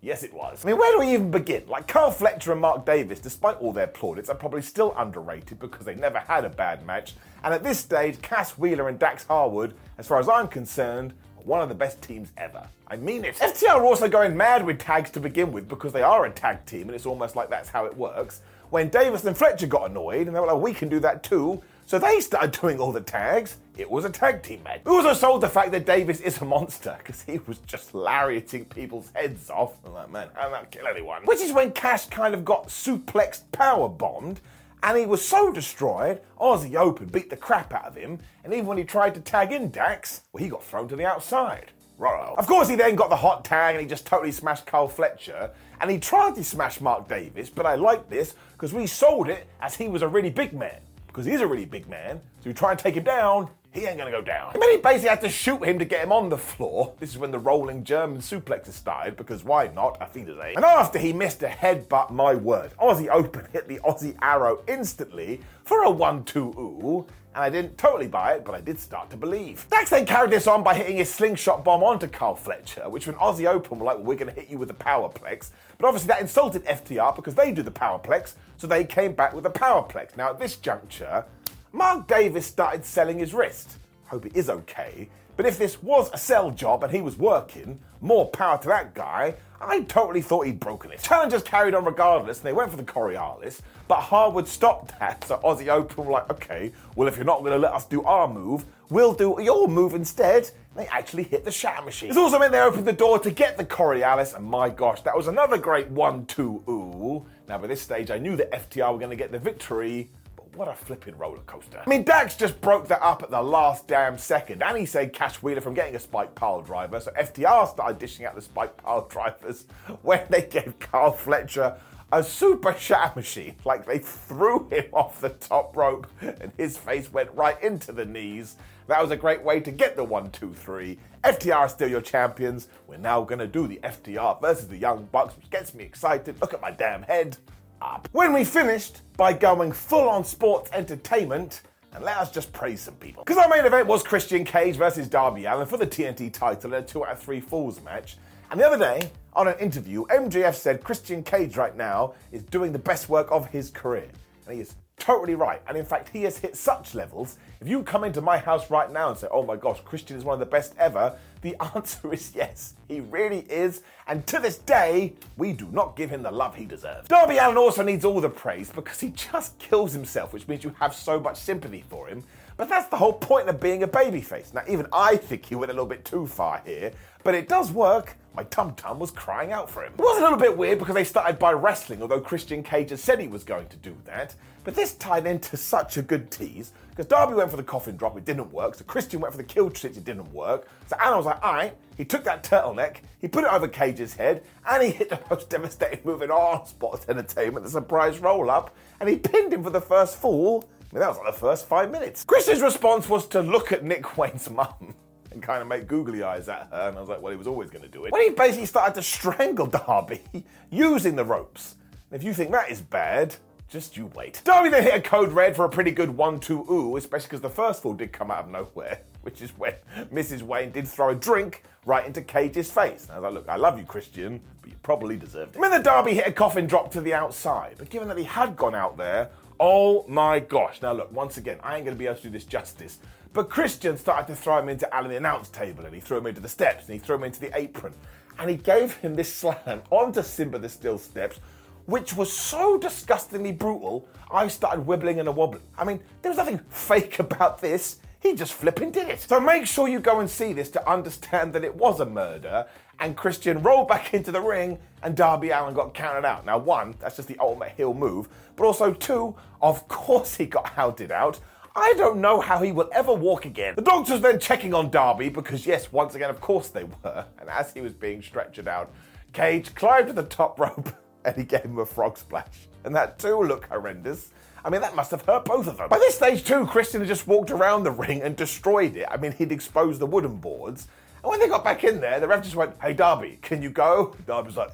Yes, 0.01 0.23
it 0.23 0.33
was. 0.33 0.65
I 0.65 0.69
mean, 0.69 0.79
where 0.79 0.93
do 0.93 1.01
we 1.01 1.13
even 1.13 1.31
begin? 1.31 1.65
Like, 1.67 1.89
Kyle 1.89 2.13
Fletcher 2.13 2.53
and 2.53 2.61
Mark 2.61 2.87
Davis, 2.87 3.19
despite 3.19 3.57
all 3.57 3.73
their 3.73 3.89
plaudits, 3.89 4.29
are 4.29 4.35
probably 4.35 4.63
still 4.63 4.95
underrated 4.97 5.59
because 5.59 5.85
they 5.85 5.97
never 5.97 6.21
had 6.21 6.45
a 6.45 6.49
bad 6.49 6.87
match. 6.87 7.15
And 7.43 7.53
at 7.53 7.65
this 7.65 7.81
stage, 7.81 8.23
Cash 8.23 8.51
Wheeler 8.51 8.89
and 8.89 8.99
Dax 8.99 9.25
Harwood, 9.25 9.75
as 9.99 10.07
far 10.07 10.21
as 10.21 10.29
I'm 10.29 10.47
concerned, 10.47 11.15
are 11.37 11.43
one 11.43 11.61
of 11.61 11.69
the 11.69 11.75
best 11.75 12.01
teams 12.01 12.29
ever. 12.37 12.69
I 12.87 12.97
mean 12.97 13.25
it. 13.25 13.37
FTR 13.37 13.71
are 13.71 13.85
also 13.85 14.09
going 14.09 14.37
mad 14.37 14.65
with 14.65 14.79
tags 14.79 15.11
to 15.11 15.21
begin 15.21 15.51
with 15.51 15.69
because 15.69 15.93
they 15.93 16.03
are 16.03 16.27
a 16.27 16.31
tag 16.31 16.65
team 16.65 16.83
and 16.83 16.93
it's 16.93 17.07
almost 17.07 17.35
like 17.37 17.51
that's 17.51 17.69
how 17.69 17.85
it 17.85 17.97
works. 17.97 18.41
When 18.71 18.91
Davis 18.91 19.25
and 19.25 19.37
Fletcher 19.37 19.67
got 19.67 19.91
annoyed 19.91 20.27
and 20.27 20.37
they 20.37 20.41
were 20.41 20.47
like, 20.47 20.61
we 20.61 20.75
can 20.75 20.89
do 20.89 21.01
that 21.01 21.23
too, 21.23 21.63
so 21.87 21.99
they 21.99 22.21
started 22.21 22.53
doing 22.61 22.79
all 22.79 22.93
the 22.93 23.01
tags. 23.01 23.57
It 23.79 23.91
was 23.91 24.05
a 24.05 24.11
tag 24.11 24.43
team 24.43 24.63
match. 24.63 24.83
We 24.85 24.93
also 24.93 25.15
sold 25.15 25.41
the 25.41 25.49
fact 25.49 25.71
that 25.73 25.87
Davis 25.87 26.21
is 26.21 26.39
a 26.43 26.45
monster 26.45 26.95
because 26.99 27.23
he 27.23 27.39
was 27.47 27.59
just 27.59 27.95
lariating 27.95 28.67
people's 28.67 29.11
heads 29.15 29.49
off. 29.49 29.73
I'm 29.87 29.95
like, 29.95 30.11
man, 30.11 30.29
how 30.35 30.51
that 30.51 30.71
kill 30.71 30.87
anyone? 30.87 31.23
Which 31.25 31.41
is 31.41 31.53
when 31.53 31.73
Cash 31.73 32.07
kind 32.09 32.35
of 32.35 32.45
got 32.45 32.69
suplexed 32.69 33.51
power 33.53 33.89
bombed. 33.89 34.41
And 34.81 34.97
he 34.97 35.07
was 35.07 35.27
so 35.27 35.51
destroyed, 35.51 36.21
Aussie 36.41 36.77
Open 36.77 37.07
beat 37.07 37.31
the 37.31 37.37
crap 37.37 37.75
out 37.75 37.87
of 37.87 37.97
him, 37.97 38.21
and 38.45 38.53
even 38.53 38.67
when 38.67 38.79
he 38.79 38.85
tried 38.85 39.13
to 39.15 39.21
tag 39.21 39.51
in 39.51 39.73
Dax, 39.73 40.23
well, 40.33 40.41
he 40.41 40.49
got 40.49 40.63
thrown 40.63 40.87
to 40.87 40.95
the 40.95 41.05
outside. 41.05 41.73
Right. 41.99 42.35
Of 42.39 42.47
course, 42.47 42.69
he 42.69 42.77
then 42.77 42.95
got 42.95 43.11
the 43.11 43.17
hot 43.17 43.45
tag 43.45 43.75
and 43.75 43.83
he 43.83 43.89
just 43.89 44.07
totally 44.07 44.33
smashed 44.33 44.67
Kyle 44.67 44.89
Fletcher. 44.89 45.51
And 45.81 45.91
he 45.91 45.99
tried 45.99 46.37
to 46.37 46.45
smash 46.45 46.81
Mark 46.81 47.09
Davis, 47.09 47.51
but 47.51 47.67
I 47.67 47.75
like 47.75 48.09
this 48.09 48.35
because 48.53 48.73
we 48.73 48.87
sold 48.87 49.29
it 49.29 49.49
as 49.61 49.75
he 49.75 49.89
was 49.89 50.03
a 50.03 50.09
really 50.09 50.31
big 50.31 50.53
man 50.53 50.81
because 51.09 51.27
he's 51.27 51.41
a 51.41 51.47
really 51.47 51.65
big 51.65 51.89
man. 51.89 52.21
So 52.41 52.49
you 52.49 52.55
try 52.55 52.71
and 52.71 52.79
take 52.79 52.95
him 52.95 53.03
down, 53.05 53.49
he 53.73 53.87
ain't 53.87 53.99
gonna 53.99 54.11
go 54.11 54.23
down. 54.23 54.53
And 54.55 54.63
then 54.63 54.71
he 54.71 54.77
basically 54.77 55.09
had 55.09 55.21
to 55.23 55.29
shoot 55.29 55.65
him 55.65 55.79
to 55.79 55.85
get 55.85 56.03
him 56.03 56.13
on 56.13 56.29
the 56.29 56.39
floor. 56.39 56.95
This 57.01 57.11
is 57.11 57.19
when 57.19 57.31
the 57.31 57.39
rolling 57.39 57.85
German 57.85 58.19
suplexes 58.19 58.73
started, 58.73 59.17
because 59.17 59.45
why 59.45 59.69
not? 59.69 59.99
I 60.01 60.07
think 60.07 60.29
it's 60.29 60.39
And 60.57 60.65
after 60.65 60.99
he 60.99 61.13
missed 61.13 61.43
a 61.43 61.49
headbutt, 61.49 62.11
my 62.11 62.35
word, 62.35 62.73
Aussie 62.81 63.09
Open 63.09 63.47
hit 63.53 63.69
the 63.69 63.79
Aussie 63.81 64.17
Arrow 64.23 64.63
instantly 64.69 65.41
for 65.65 65.83
a 65.83 65.91
1 65.91 66.25
2 66.25 66.41
ooh. 66.41 67.07
And 67.39 67.45
I 67.45 67.51
didn't 67.51 67.79
totally 67.79 68.09
buy 68.09 68.33
it, 68.33 68.45
but 68.45 68.57
I 68.57 68.61
did 68.61 68.81
start 68.81 69.11
to 69.11 69.17
believe. 69.17 69.65
Dax 69.71 69.91
then 69.91 70.07
carried 70.07 70.33
this 70.33 70.49
on 70.49 70.65
by 70.65 70.75
hitting 70.75 70.97
his 70.97 71.09
slingshot 71.09 71.63
bomb 71.63 71.85
onto 71.85 72.09
Kyle 72.09 72.35
Fletcher, 72.35 72.89
which 72.89 73.07
when 73.07 73.15
Aussie 73.15 73.47
Open 73.47 73.79
were 73.79 73.85
like, 73.85 73.99
well, 73.99 74.07
we're 74.07 74.17
going 74.17 74.35
to 74.35 74.41
hit 74.41 74.51
you 74.51 74.59
with 74.59 74.67
the 74.67 74.75
Powerplex. 74.75 75.51
But 75.79 75.87
obviously 75.87 76.09
that 76.09 76.21
insulted 76.21 76.65
FTR 76.65 77.15
because 77.15 77.37
they 77.37 77.53
do 77.53 77.63
the 77.63 77.71
Powerplex, 77.71 78.33
so 78.57 78.67
they 78.67 78.83
came 78.83 79.13
back 79.13 79.35
with 79.35 79.45
the 79.45 79.53
Powerplex. 79.53 80.17
Now 80.17 80.31
at 80.31 80.41
this 80.41 80.57
juncture, 80.57 81.25
Mark 81.71 82.09
Davis 82.09 82.45
started 82.45 82.85
selling 82.85 83.21
his 83.21 83.33
wrist. 83.33 83.79
Hope 84.07 84.27
it 84.27 84.35
is 84.35 84.51
okay. 84.51 85.09
But 85.39 85.47
if 85.47 85.57
this 85.57 85.81
was 85.81 86.11
a 86.13 86.19
sell 86.19 86.51
job 86.51 86.83
and 86.83 86.93
he 86.93 87.01
was 87.01 87.17
working, 87.17 87.79
more 88.01 88.29
power 88.29 88.59
to 88.59 88.67
that 88.67 88.93
guy. 88.93 89.37
I 89.61 89.83
totally 89.83 90.21
thought 90.21 90.47
he'd 90.47 90.59
broken 90.59 90.91
it. 90.91 91.01
Challengers 91.01 91.45
carried 91.45 91.75
on 91.75 91.85
regardless, 91.85 92.39
and 92.39 92.47
they 92.47 92.53
went 92.53 92.73
for 92.73 92.77
the 92.77 92.83
Coriolis, 92.83 93.61
but 93.87 94.01
Harwood 94.01 94.49
stopped 94.49 94.99
that, 94.99 95.23
so 95.23 95.37
Aussie 95.39 95.69
Open 95.69 96.07
were 96.07 96.13
like, 96.13 96.29
okay, 96.33 96.73
well, 96.97 97.07
if 97.07 97.15
you're 97.15 97.25
not 97.25 97.41
going 97.41 97.53
to 97.53 97.59
let 97.59 97.73
us 97.73 97.85
do 97.85 98.03
our 98.03 98.27
move, 98.27 98.65
we'll 98.89 99.15
do 99.15 99.37
your 99.41 99.69
move 99.69 99.95
instead. 99.95 100.51
They 100.75 100.89
actually 100.89 101.23
hit 101.23 101.45
the 101.45 101.53
shatter 101.53 101.85
machine. 101.85 102.09
This 102.09 102.19
also 102.19 102.41
meant 102.41 102.51
they 102.51 102.61
opened 102.61 102.87
the 102.87 102.93
door 102.93 103.21
to 103.21 103.31
get 103.31 103.57
the 103.57 103.65
Coriolis, 103.65 104.35
and 104.35 104.45
my 104.45 104.71
gosh, 104.71 105.03
that 105.03 105.17
was 105.17 105.29
another 105.29 105.57
great 105.57 105.89
1 105.89 106.27
2 106.27 106.65
ooh. 106.69 107.27
Now, 107.49 107.59
by 107.59 107.69
this 107.69 107.81
stage, 107.81 108.11
I 108.11 108.19
knew 108.19 108.35
that 108.37 108.51
FTR 108.51 108.93
were 108.93 108.99
going 108.99 109.11
to 109.11 109.17
get 109.17 109.31
the 109.31 109.39
victory, 109.39 110.11
what 110.59 110.67
a 110.67 110.75
flipping 110.75 111.17
roller 111.17 111.39
coaster. 111.47 111.81
I 111.87 111.89
mean, 111.89 112.03
Dax 112.03 112.35
just 112.35 112.61
broke 112.61 112.89
that 112.89 113.01
up 113.01 113.23
at 113.23 113.31
the 113.31 113.41
last 113.41 113.87
damn 113.87 114.19
second, 114.19 114.61
and 114.61 114.77
he 114.77 114.87
saved 114.87 115.13
Cash 115.13 115.37
Wheeler 115.37 115.61
from 115.61 115.73
getting 115.73 115.95
a 115.95 116.01
spike 116.01 116.35
pile 116.35 116.63
driver, 116.63 116.99
so 116.99 117.13
FTR 117.13 117.69
started 117.69 117.99
dishing 117.99 118.27
out 118.27 118.35
the 118.35 118.43
spike 118.43 118.77
pile 118.77 119.07
drivers 119.09 119.67
when 120.03 120.27
they 120.31 120.43
gave 120.43 120.77
Kyle 120.81 121.13
Fletcher 121.13 121.77
a 122.11 122.25
super 122.25 122.75
shatter 122.75 123.13
machine. 123.15 123.55
Like 123.65 123.87
they 123.87 123.99
threw 123.99 124.69
him 124.69 124.87
off 124.93 125.21
the 125.21 125.29
top 125.29 125.77
rope 125.77 126.09
and 126.23 126.51
his 126.57 126.77
face 126.77 127.13
went 127.13 127.31
right 127.35 127.63
into 127.63 127.93
the 127.93 128.05
knees. 128.05 128.57
That 128.89 129.01
was 129.03 129.11
a 129.11 129.17
great 129.17 129.43
way 129.43 129.61
to 129.61 129.71
get 129.71 129.95
the 129.95 130.05
one, 130.05 130.31
two, 130.31 130.55
three. 130.55 130.99
FTR 131.23 131.57
are 131.57 131.69
still 131.69 131.89
your 131.89 132.01
champions. 132.01 132.69
We're 132.87 132.97
now 132.97 133.23
gonna 133.23 133.47
do 133.47 133.69
the 133.69 133.79
FTR 133.85 134.41
versus 134.41 134.67
the 134.67 134.79
Young 134.79 135.07
Bucks, 135.13 135.37
which 135.37 135.51
gets 135.51 135.75
me 135.75 135.85
excited. 135.85 136.41
Look 136.41 136.55
at 136.55 136.63
my 136.63 136.71
damn 136.71 137.03
head 137.03 137.37
up. 137.81 138.09
When 138.13 138.33
we 138.33 138.45
finished 138.45 139.03
by 139.17 139.33
going 139.33 139.73
full 139.73 140.09
on 140.09 140.25
sports 140.25 140.71
entertainment, 140.73 141.63
and 141.93 142.05
let 142.05 142.19
us 142.19 142.31
just 142.31 142.53
praise 142.53 142.81
some 142.81 142.95
people. 142.95 143.25
Because 143.25 143.43
our 143.43 143.49
main 143.49 143.65
event 143.65 143.87
was 143.87 144.03
Christian 144.03 144.45
Cage 144.45 144.77
versus 144.77 145.09
Darby 145.09 145.47
Allin 145.47 145.67
for 145.67 145.77
the 145.77 145.87
TNT 145.87 146.33
title 146.33 146.75
in 146.75 146.83
a 146.83 146.87
2 146.87 147.05
out 147.05 147.13
of 147.13 147.19
3 147.21 147.41
Falls 147.41 147.81
match. 147.83 148.19
And 148.51 148.61
the 148.61 148.67
other 148.67 148.79
day, 148.79 149.11
on 149.33 149.49
an 149.49 149.59
interview, 149.59 150.05
MJF 150.07 150.55
said 150.55 150.83
Christian 150.83 151.23
Cage 151.23 151.57
right 151.57 151.77
now 151.77 152.15
is 152.33 152.43
doing 152.43 152.73
the 152.73 152.79
best 152.79 153.09
work 153.09 153.31
of 153.31 153.49
his 153.49 153.71
career. 153.71 154.09
And 154.47 154.55
he 154.55 154.61
is 154.61 154.75
totally 154.99 155.35
right. 155.35 155.61
And 155.67 155.77
in 155.77 155.85
fact, 155.85 156.11
he 156.11 156.23
has 156.25 156.39
hit 156.39 156.57
such 156.57 156.95
levels. 156.95 157.39
If 157.61 157.69
you 157.69 157.83
come 157.83 158.05
into 158.05 158.21
my 158.21 158.39
house 158.39 158.71
right 158.71 158.91
now 158.91 159.11
and 159.11 159.19
say, 159.19 159.29
oh 159.31 159.43
my 159.43 159.57
gosh, 159.57 159.81
Christian 159.85 160.17
is 160.17 160.25
one 160.25 160.35
of 160.35 160.41
the 160.41 160.47
best 160.47 160.75
ever, 160.79 161.17
the 161.43 161.57
answer 161.75 162.13
is 162.13 162.33
yes, 162.35 162.75
he 162.89 163.01
really 163.01 163.47
is. 163.49 163.83
And 164.07 164.27
to 164.29 164.39
this 164.39 164.59
day, 164.59 165.15
we 165.37 165.53
do 165.53 165.69
not 165.73 165.97
give 165.97 166.11
him 166.11 166.23
the 166.23 166.31
love 166.31 166.55
he 166.55 166.65
deserves. 166.65 167.09
Darby 167.09 167.39
Allin 167.39 167.57
also 167.57 167.83
needs 167.83 168.05
all 168.05 168.21
the 168.21 168.31
praise 168.31 168.71
because 168.71 169.01
he 169.01 169.11
just 169.11 169.59
kills 169.59 169.93
himself, 169.93 170.33
which 170.33 170.49
means 170.49 170.65
you 170.65 170.75
have 170.79 170.95
so 170.95 171.19
much 171.21 171.39
sympathy 171.39 171.85
for 171.89 172.07
him. 172.07 172.25
But 172.59 172.69
that's 172.69 172.89
the 172.89 172.97
whole 172.97 173.13
point 173.13 173.49
of 173.49 173.61
being 173.61 173.85
a 173.85 173.89
babyface. 173.89 174.53
Now, 174.53 174.63
even 174.69 174.89
I 174.93 175.17
think 175.17 175.47
he 175.47 175.55
went 175.55 175.71
a 175.71 175.75
little 175.75 175.87
bit 175.87 176.05
too 176.05 176.27
far 176.27 176.61
here, 176.67 176.91
but 177.23 177.35
it 177.35 177.49
does 177.49 177.71
work. 177.71 178.17
My 178.35 178.43
tum 178.45 178.75
tum 178.75 178.99
was 178.99 179.13
crying 179.13 179.53
out 179.53 179.71
for 179.71 179.85
him. 179.85 179.93
It 179.97 180.01
was 180.01 180.19
a 180.19 180.23
little 180.23 180.37
bit 180.37 180.57
weird 180.57 180.81
because 180.81 180.97
they 180.97 181.05
started 181.05 181.39
by 181.39 181.53
wrestling, 181.53 182.03
although 182.03 182.21
Christian 182.21 182.65
Cage 182.65 182.91
had 182.91 182.99
said 182.99 183.21
he 183.21 183.29
was 183.29 183.45
going 183.45 183.69
to 183.69 183.77
do 183.77 183.97
that. 184.07 184.35
But 184.65 184.75
this 184.75 184.95
tied 184.95 185.27
into 185.27 185.57
such 185.57 185.97
a 185.97 186.03
good 186.03 186.33
tease 186.33 186.73
because 186.91 187.07
Darby 187.07 187.35
went 187.35 187.49
for 187.49 187.57
the 187.57 187.63
coffin 187.63 187.97
drop, 187.97 188.19
it 188.19 188.25
didn't 188.25 188.53
work. 188.53 188.75
So 188.75 188.85
Christian 188.85 189.21
went 189.21 189.33
for 189.33 189.39
the 189.39 189.45
kill 189.45 189.73
switch, 189.73 189.97
it 189.97 190.05
didn't 190.05 190.33
work. 190.33 190.69
So 190.89 190.97
Anna 191.01 191.17
was 191.17 191.27
like, 191.27 191.43
all 191.45 191.55
right. 191.55 191.77
He 191.97 192.05
took 192.05 192.23
that 192.25 192.45
turtleneck, 192.45 192.99
he 193.21 193.27
put 193.27 193.43
it 193.45 193.53
over 193.53 193.67
Cage's 193.67 194.15
head, 194.15 194.45
and 194.69 194.83
he 194.83 194.91
hit 194.91 195.11
the 195.11 195.21
most 195.31 195.49
devastating 195.51 196.01
move 196.05 196.23
in 196.23 196.31
all 196.31 196.65
sports 196.67 197.07
entertainment, 197.09 197.65
the 197.65 197.71
surprise 197.71 198.21
roll 198.21 198.51
up, 198.51 198.77
and 199.01 199.09
he 199.09 199.17
pinned 199.17 199.53
him 199.53 199.65
for 199.65 199.71
the 199.71 199.81
first 199.81 200.17
fall. 200.17 200.65
I 200.91 200.95
mean, 200.95 201.01
that 201.01 201.09
was 201.09 201.19
like 201.19 201.35
the 201.35 201.39
first 201.39 201.69
five 201.69 201.91
minutes. 201.91 202.25
Chris's 202.25 202.63
response 202.63 203.09
was 203.09 203.27
to 203.29 203.43
look 203.43 203.73
at 203.73 203.85
Nick 203.85 204.17
Wayne's 204.17 204.49
mum 204.51 204.95
and 205.31 205.43
kind 205.43 205.61
of 205.61 205.69
make 205.69 205.87
googly 205.87 206.23
eyes 206.23 206.49
at 206.49 206.69
her. 206.71 206.89
And 206.89 206.97
I 206.97 207.01
was 207.01 207.11
like, 207.11 207.21
well, 207.21 207.31
he 207.31 207.37
was 207.37 207.47
always 207.47 207.69
going 207.69 207.83
to 207.83 207.89
do 207.89 208.07
it. 208.07 208.13
When 208.13 208.23
he 208.23 208.31
basically 208.31 208.65
started 208.65 208.95
to 208.95 209.03
strangle 209.03 209.67
Darby 209.87 210.23
using 210.71 211.15
the 211.15 211.25
ropes. 211.25 211.77
And 212.11 212.19
if 212.19 212.27
you 212.27 212.33
think 212.33 212.53
that 212.53 212.71
is 212.71 212.81
bad, 212.81 213.37
just 213.69 213.99
you 213.99 214.07
wait. 214.15 214.41
Darby 214.45 214.71
then 214.71 214.83
hit 214.83 214.95
a 214.95 215.01
code 215.01 215.31
red 215.31 215.55
for 215.55 215.67
a 215.67 215.69
pretty 215.69 215.91
good 215.91 216.09
1 216.09 216.41
2 216.41 216.67
ooh, 216.71 216.97
especially 216.97 217.27
because 217.27 217.43
the 217.43 217.51
first 217.51 217.83
fall 217.83 217.93
did 217.93 218.11
come 218.11 218.31
out 218.31 218.45
of 218.45 218.51
nowhere, 218.51 219.01
which 219.23 219.43
is 219.43 219.51
when 219.59 219.75
Mrs. 220.11 220.41
Wayne 220.41 220.71
did 220.73 220.89
throw 220.89 221.11
a 221.11 221.15
drink 221.15 221.65
right 221.85 222.07
into 222.07 222.23
Cage's 222.23 222.71
face. 222.71 223.05
And 223.05 223.13
I 223.13 223.19
was 223.19 223.25
like, 223.25 223.35
look, 223.35 223.49
I 223.49 223.57
love 223.57 223.79
you, 223.79 223.85
Christian, 223.85 224.41
but 224.63 224.71
you 224.71 224.77
probably 224.83 225.19
deserved 225.19 225.55
it. 225.55 225.59
I 225.59 225.63
mean, 225.63 225.71
the 225.71 225.83
Darby 225.83 226.15
hit 226.15 226.27
a 226.27 226.33
coffin 226.33 226.67
drop 226.67 226.91
to 226.93 227.03
the 227.03 227.13
outside, 227.13 227.75
but 227.77 227.91
given 227.91 228.09
that 228.09 228.17
he 228.17 228.25
had 228.25 228.57
gone 228.57 228.75
out 228.75 228.97
there, 228.97 229.31
oh 229.61 230.05
my 230.09 230.41
gosh. 230.41 230.81
Now, 230.83 230.93
look, 230.93 231.13
once 231.13 231.37
again, 231.37 231.59
I 231.63 231.77
ain't 231.77 231.85
going 231.85 231.97
to 231.97 231.99
be 231.99 232.07
able 232.07 232.17
to 232.17 232.23
do 232.25 232.31
this 232.31 232.45
justice. 232.45 232.99
But 233.33 233.51
Christian 233.51 233.97
started 233.97 234.27
to 234.29 234.37
throw 234.37 234.59
him 234.59 234.69
into 234.69 234.93
Alan 234.95 235.11
the 235.11 235.17
announce 235.17 235.49
table, 235.49 235.85
and 235.85 235.95
he 235.95 236.01
threw 236.01 236.19
him 236.19 236.27
into 236.27 236.41
the 236.41 236.49
steps, 236.49 236.87
and 236.87 236.95
he 236.95 236.99
threw 236.99 237.17
him 237.17 237.25
into 237.25 237.41
the 237.41 237.57
apron. 237.57 237.93
And 238.39 238.49
he 238.49 238.57
gave 238.57 238.95
him 238.97 239.15
this 239.15 239.33
slam 239.33 239.83
onto 239.91 240.23
Simba 240.23 240.59
the 240.59 240.69
Steel 240.69 240.99
Steps, 240.99 241.41
which 241.87 242.15
was 242.15 242.33
so 242.33 242.79
disgustingly 242.79 243.53
brutal, 243.53 244.09
I 244.31 244.49
started 244.49 244.87
wibbling 244.87 245.21
and 245.21 245.29
a 245.29 245.33
wobbling. 245.33 245.63
I 245.77 245.85
mean, 245.85 246.01
there 246.23 246.31
was 246.31 246.37
nothing 246.37 246.59
fake 246.69 247.19
about 247.19 247.61
this. 247.61 247.99
He 248.21 248.35
just 248.35 248.53
flipping 248.53 248.91
did 248.91 249.09
it. 249.09 249.21
So 249.21 249.41
make 249.41 249.67
sure 249.67 249.89
you 249.89 250.01
go 250.01 250.21
and 250.21 250.29
see 250.29 250.53
this 250.53 250.71
to 250.73 250.91
understand 250.91 251.53
that 251.53 251.65
it 251.65 251.75
was 251.75 252.01
a 252.01 252.07
murder. 252.07 252.67
And 253.01 253.17
Christian 253.17 253.63
rolled 253.63 253.89
back 253.89 254.13
into 254.15 254.33
the 254.33 254.41
ring, 254.41 254.79
and 255.03 255.17
Darby 255.17 255.51
Allin 255.51 255.75
got 255.75 255.95
counted 255.95 256.25
out. 256.25 256.45
Now, 256.45 256.59
one, 256.59 256.95
that's 256.99 257.17
just 257.17 257.29
the 257.29 257.39
ultimate 257.39 257.73
heel 257.77 257.95
move. 257.95 258.29
But 258.57 258.65
also, 258.65 258.93
two, 258.93 259.35
of 259.63 259.87
course 259.89 260.37
he 260.37 260.47
got 260.47 260.69
hounded 260.69 261.11
out. 261.13 261.41
I 261.77 261.95
don't 261.97 262.21
know 262.21 262.41
how 262.41 262.61
he 262.61 262.73
will 262.73 262.89
ever 262.93 263.15
walk 263.15 263.45
again. 263.45 263.75
The 263.77 263.83
doctors 263.83 264.21
then 264.21 264.41
checking 264.41 264.75
on 264.75 264.91
Darby 264.91 265.29
because, 265.29 265.65
yes, 265.65 265.93
once 265.93 266.17
again, 266.17 266.29
of 266.29 266.41
course 266.41 266.69
they 266.69 266.85
were. 266.85 267.25
And 267.39 267.49
as 267.49 267.73
he 267.73 267.81
was 267.81 267.93
being 267.93 268.21
stretchered 268.21 268.67
out, 268.67 268.93
Cage 269.33 269.75
climbed 269.75 270.09
to 270.09 270.13
the 270.13 270.25
top 270.25 270.59
rope 270.59 270.91
and 271.25 271.37
he 271.37 271.45
gave 271.45 271.63
him 271.63 271.79
a 271.79 271.87
frog 271.87 272.19
splash. 272.19 272.69
And 272.85 272.97
that 272.97 273.19
too 273.19 273.41
looked 273.43 273.69
horrendous. 273.69 274.31
I 274.65 274.71
mean, 274.71 274.81
that 274.81 274.97
must 274.97 275.13
have 275.13 275.23
hurt 275.23 275.45
both 275.45 275.69
of 275.69 275.77
them. 275.77 275.89
By 275.89 275.99
this 275.99 276.17
stage, 276.17 276.45
too, 276.45 276.67
Christian 276.67 277.01
had 277.01 277.09
just 277.09 277.27
walked 277.27 277.51
around 277.51 277.85
the 277.85 277.91
ring 277.93 278.23
and 278.23 278.35
destroyed 278.35 278.97
it. 278.97 279.07
I 279.09 279.17
mean, 279.17 279.33
he'd 279.33 279.53
exposed 279.53 280.01
the 280.01 280.07
wooden 280.07 280.37
boards. 280.37 280.89
And 281.29 281.33
when 281.33 281.41
they 281.41 281.55
got 281.55 281.63
back 281.63 281.85
in 281.85 282.01
there, 282.01 282.21
the 282.21 282.27
ref 282.27 282.43
just 282.43 282.57
went, 282.57 282.75
Hey, 282.81 282.95
Darby, 282.95 283.39
can 283.43 283.61
you 283.61 283.69
go? 283.69 284.17
Darby 284.27 284.47
was 284.47 284.57
like, 284.57 284.71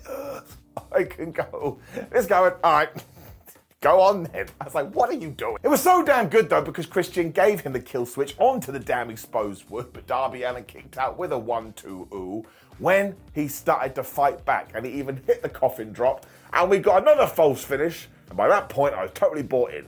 I 0.93 1.03
can 1.03 1.33
go. 1.33 1.81
Guy 2.29 2.41
went, 2.41 2.55
All 2.63 2.73
right. 2.75 2.91
Go 3.81 4.01
on 4.01 4.23
then. 4.23 4.47
I 4.61 4.65
was 4.65 4.75
like, 4.75 4.95
what 4.95 5.11
are 5.11 5.15
you 5.15 5.31
doing? 5.31 5.57
It 5.63 5.69
was 5.69 5.83
so 5.83 6.03
damn 6.03 6.29
good 6.29 6.49
though 6.49 6.63
because 6.63 6.87
Christian 6.87 7.33
gave 7.33 7.61
him 7.61 7.73
the 7.75 7.81
kill 7.81 8.07
switch 8.07 8.35
onto 8.39 8.73
the 8.73 8.79
damn 8.79 9.11
exposed 9.11 9.69
wood, 9.69 9.89
but 9.93 10.07
Darby 10.07 10.45
Allin 10.45 10.65
kicked 10.65 10.97
out 10.97 11.19
with 11.19 11.33
a 11.33 11.39
1 11.39 11.75
2 11.75 12.09
ooh 12.15 12.47
when 12.79 13.15
he 13.35 13.47
started 13.47 13.95
to 13.97 14.03
fight 14.03 14.43
back 14.47 14.71
and 14.75 14.87
he 14.87 14.93
even 14.93 15.21
hit 15.27 15.43
the 15.43 15.51
coffin 15.51 15.93
drop 15.93 16.25
and 16.55 16.71
we 16.71 16.79
got 16.79 17.03
another 17.03 17.27
false 17.27 17.63
finish. 17.63 18.09
And 18.29 18.39
by 18.39 18.49
that 18.49 18.71
point, 18.71 18.95
I 18.95 19.03
was 19.03 19.11
totally 19.13 19.43
bought 19.43 19.75
in. 19.75 19.85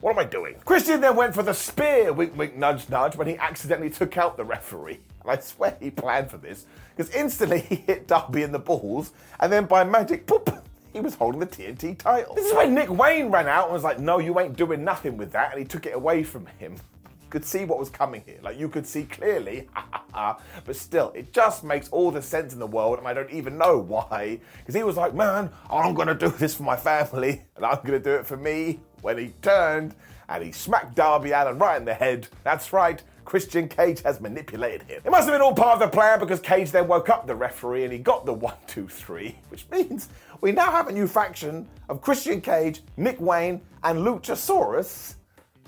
What 0.00 0.12
am 0.12 0.20
I 0.20 0.24
doing? 0.24 0.54
Christian 0.64 1.02
then 1.02 1.16
went 1.16 1.34
for 1.34 1.42
the 1.42 1.52
spear, 1.52 2.14
wink, 2.14 2.34
wink, 2.38 2.56
nudge, 2.56 2.88
nudge, 2.88 3.14
when 3.16 3.26
he 3.26 3.36
accidentally 3.36 3.90
took 3.90 4.16
out 4.16 4.38
the 4.38 4.44
referee. 4.44 5.00
And 5.24 5.32
I 5.32 5.40
swear 5.40 5.76
he 5.80 5.90
planned 5.90 6.30
for 6.30 6.36
this 6.36 6.66
because 6.94 7.12
instantly 7.14 7.60
he 7.68 7.76
hit 7.76 8.06
Darby 8.06 8.42
in 8.42 8.52
the 8.52 8.58
balls 8.58 9.12
and 9.40 9.52
then 9.52 9.66
by 9.66 9.84
magic, 9.84 10.26
poop, 10.26 10.50
he 10.92 11.00
was 11.00 11.16
holding 11.16 11.40
the 11.40 11.46
TNT 11.46 11.98
title. 11.98 12.34
This 12.34 12.46
is 12.46 12.54
when 12.54 12.72
Nick 12.72 12.88
Wayne 12.88 13.30
ran 13.30 13.48
out 13.48 13.64
and 13.64 13.72
was 13.72 13.82
like, 13.82 13.98
no, 13.98 14.20
you 14.20 14.38
ain't 14.38 14.56
doing 14.56 14.84
nothing 14.84 15.16
with 15.16 15.32
that. 15.32 15.50
And 15.50 15.58
he 15.58 15.66
took 15.66 15.86
it 15.86 15.94
away 15.94 16.22
from 16.22 16.46
him. 16.58 16.76
Could 17.34 17.44
see 17.44 17.64
what 17.64 17.80
was 17.80 17.90
coming 17.90 18.22
here. 18.24 18.38
Like 18.44 18.60
you 18.60 18.68
could 18.68 18.86
see 18.86 19.02
clearly, 19.02 19.68
but 20.14 20.76
still, 20.76 21.10
it 21.16 21.32
just 21.32 21.64
makes 21.64 21.88
all 21.88 22.12
the 22.12 22.22
sense 22.22 22.52
in 22.52 22.60
the 22.60 22.66
world, 22.68 22.98
and 23.00 23.08
I 23.08 23.12
don't 23.12 23.32
even 23.32 23.58
know 23.58 23.76
why. 23.88 24.38
Because 24.58 24.76
he 24.76 24.84
was 24.84 24.96
like, 24.96 25.14
man, 25.14 25.50
I'm 25.68 25.94
gonna 25.94 26.14
do 26.14 26.28
this 26.28 26.54
for 26.54 26.62
my 26.62 26.76
family, 26.76 27.42
and 27.56 27.66
I'm 27.66 27.80
gonna 27.84 27.98
do 27.98 28.12
it 28.14 28.24
for 28.24 28.36
me. 28.36 28.78
When 29.00 29.18
he 29.18 29.32
turned 29.42 29.96
and 30.28 30.44
he 30.44 30.52
smacked 30.52 30.94
Darby 30.94 31.32
Allin 31.32 31.58
right 31.58 31.76
in 31.76 31.84
the 31.84 31.92
head. 31.92 32.28
That's 32.44 32.72
right, 32.72 33.02
Christian 33.24 33.68
Cage 33.68 34.00
has 34.02 34.20
manipulated 34.20 34.82
him. 34.82 35.02
It 35.04 35.10
must 35.10 35.28
have 35.28 35.34
been 35.34 35.42
all 35.42 35.54
part 35.54 35.82
of 35.82 35.90
the 35.90 35.94
plan 35.94 36.20
because 36.20 36.38
Cage 36.38 36.70
then 36.70 36.86
woke 36.86 37.08
up 37.08 37.26
the 37.26 37.34
referee 37.34 37.82
and 37.82 37.92
he 37.92 37.98
got 37.98 38.24
the 38.26 38.32
one, 38.32 38.54
two, 38.68 38.86
three, 38.86 39.36
which 39.48 39.66
means 39.72 40.08
we 40.40 40.52
now 40.52 40.70
have 40.70 40.86
a 40.86 40.92
new 40.92 41.08
faction 41.08 41.68
of 41.88 42.00
Christian 42.00 42.40
Cage, 42.40 42.82
Nick 42.96 43.20
Wayne, 43.20 43.60
and 43.82 43.98
Luchasaurus. 43.98 45.16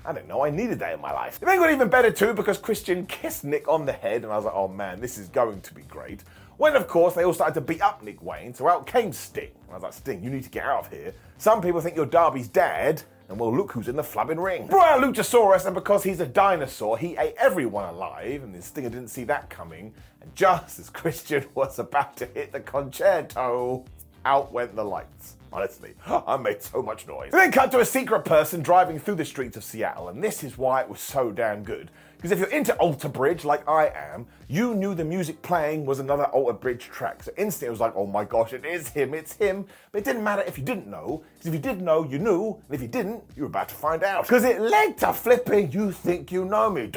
I 0.07 0.13
didn't 0.13 0.29
know 0.29 0.45
I 0.45 0.51
needed 0.51 0.79
that 0.79 0.95
in 0.95 1.01
my 1.01 1.13
life. 1.13 1.43
It 1.43 1.47
then 1.47 1.59
got 1.59 1.73
even 1.73 1.89
better 1.89 2.13
too 2.13 2.33
because 2.33 2.59
Christian 2.59 3.07
kissed 3.07 3.45
Nick 3.45 3.67
on 3.69 3.87
the 3.87 3.93
head, 3.93 4.23
and 4.23 4.33
I 4.33 4.37
was 4.37 4.45
like, 4.45 4.55
oh 4.55 4.69
man, 4.69 5.01
this 5.01 5.19
is 5.19 5.29
going 5.29 5.61
to 5.63 5.75
be 5.75 5.83
great. 5.83 6.23
When, 6.59 6.75
of 6.75 6.87
course, 6.87 7.15
they 7.15 7.25
all 7.25 7.35
started 7.35 7.55
to 7.55 7.61
beat 7.61 7.83
up 7.83 8.03
Nick 8.03 8.23
Wayne, 8.23 8.55
so 8.55 8.67
out 8.69 8.87
came 8.87 9.13
Sting. 9.13 9.51
I 9.69 9.75
was 9.75 9.83
like, 9.83 9.93
Sting, 9.93 10.23
you 10.23 10.31
need 10.31 10.45
to 10.45 10.51
get 10.51 10.65
out 10.65 10.87
of 10.87 10.91
here. 10.91 11.13
Some 11.39 11.61
people 11.61 11.81
think 11.81 11.97
you're 11.97 12.07
Darby's 12.07 12.49
dad, 12.49 13.03
and 13.29 13.39
well, 13.39 13.55
look 13.55 13.73
who's 13.73 13.89
in 13.89 13.97
the 13.97 14.03
flabbing 14.03 14.43
ring. 14.43 14.69
Brought 14.69 15.01
Luchasaurus, 15.03 15.67
and 15.67 15.75
because 15.75 16.05
he's 16.05 16.21
a 16.21 16.27
dinosaur, 16.27 16.97
he 16.97 17.17
ate 17.19 17.35
everyone 17.37 17.85
alive, 17.85 18.43
and 18.43 18.55
the 18.55 18.63
Stinger 18.63 18.89
didn't 18.89 19.09
see 19.09 19.25
that 19.25 19.51
coming. 19.51 19.93
And 20.23 20.35
just 20.35 20.79
as 20.79 20.89
Christian 20.89 21.45
was 21.55 21.79
about 21.79 22.17
to 22.19 22.27
hit 22.27 22.53
the 22.53 22.61
concerto, 22.61 23.85
out 24.25 24.53
went 24.53 24.75
the 24.77 24.85
lights. 24.85 25.36
Honestly, 25.57 25.95
I 26.07 26.37
made 26.37 26.61
so 26.61 26.83
much 26.83 27.09
noise. 27.09 27.33
And 27.33 27.41
then 27.41 27.51
cut 27.51 27.71
to 27.71 27.81
a 27.81 27.85
secret 27.85 28.27
person 28.27 28.61
driving 28.61 29.01
through 29.01 29.15
the 29.15 29.25
streets 29.25 29.57
of 29.57 29.65
Seattle, 29.65 30.09
and 30.09 30.23
this 30.23 30.45
is 30.45 30.59
why 30.59 30.83
it 30.83 30.89
was 30.89 31.01
so 31.01 31.33
damn 31.33 31.65
good. 31.65 31.91
Because 32.17 32.31
if 32.31 32.39
you're 32.39 32.51
into 32.51 32.75
Alter 32.77 33.09
Bridge 33.09 33.43
like 33.43 33.67
I 33.67 33.89
am, 33.89 34.27
you 34.49 34.75
knew 34.75 34.95
the 34.95 35.05
music 35.05 35.41
playing 35.41 35.87
was 35.87 35.99
another 35.99 36.25
Alter 36.25 36.53
Bridge 36.53 36.85
track. 36.85 37.23
So 37.23 37.33
instantly 37.39 37.69
it 37.69 37.71
was 37.71 37.81
like, 37.81 37.95
oh 37.97 38.07
my 38.07 38.25
gosh, 38.25 38.53
it 38.53 38.67
is 38.67 38.89
him, 38.91 39.15
it's 39.15 39.33
him. 39.35 39.65
But 39.93 40.03
it 40.03 40.05
didn't 40.05 40.25
matter 40.25 40.43
if 40.43 40.59
you 40.59 40.65
didn't 40.65 40.89
know, 40.89 41.25
because 41.35 41.47
if 41.47 41.55
you 41.55 41.61
did 41.61 41.81
know, 41.81 42.05
you 42.05 42.19
knew, 42.19 42.63
and 42.67 42.75
if 42.75 42.83
you 42.83 42.89
didn't, 42.89 43.23
you 43.35 43.45
were 43.45 43.49
about 43.49 43.71
to 43.71 43.75
find 43.75 44.03
out. 44.03 44.25
Because 44.25 44.45
it 44.45 44.61
led 44.61 44.99
to 44.99 45.13
flipping 45.15 45.73
You 45.73 45.91
Think 45.91 46.31
You 46.31 46.45
Know 46.45 46.69
Me. 46.69 46.83
And 46.83 46.91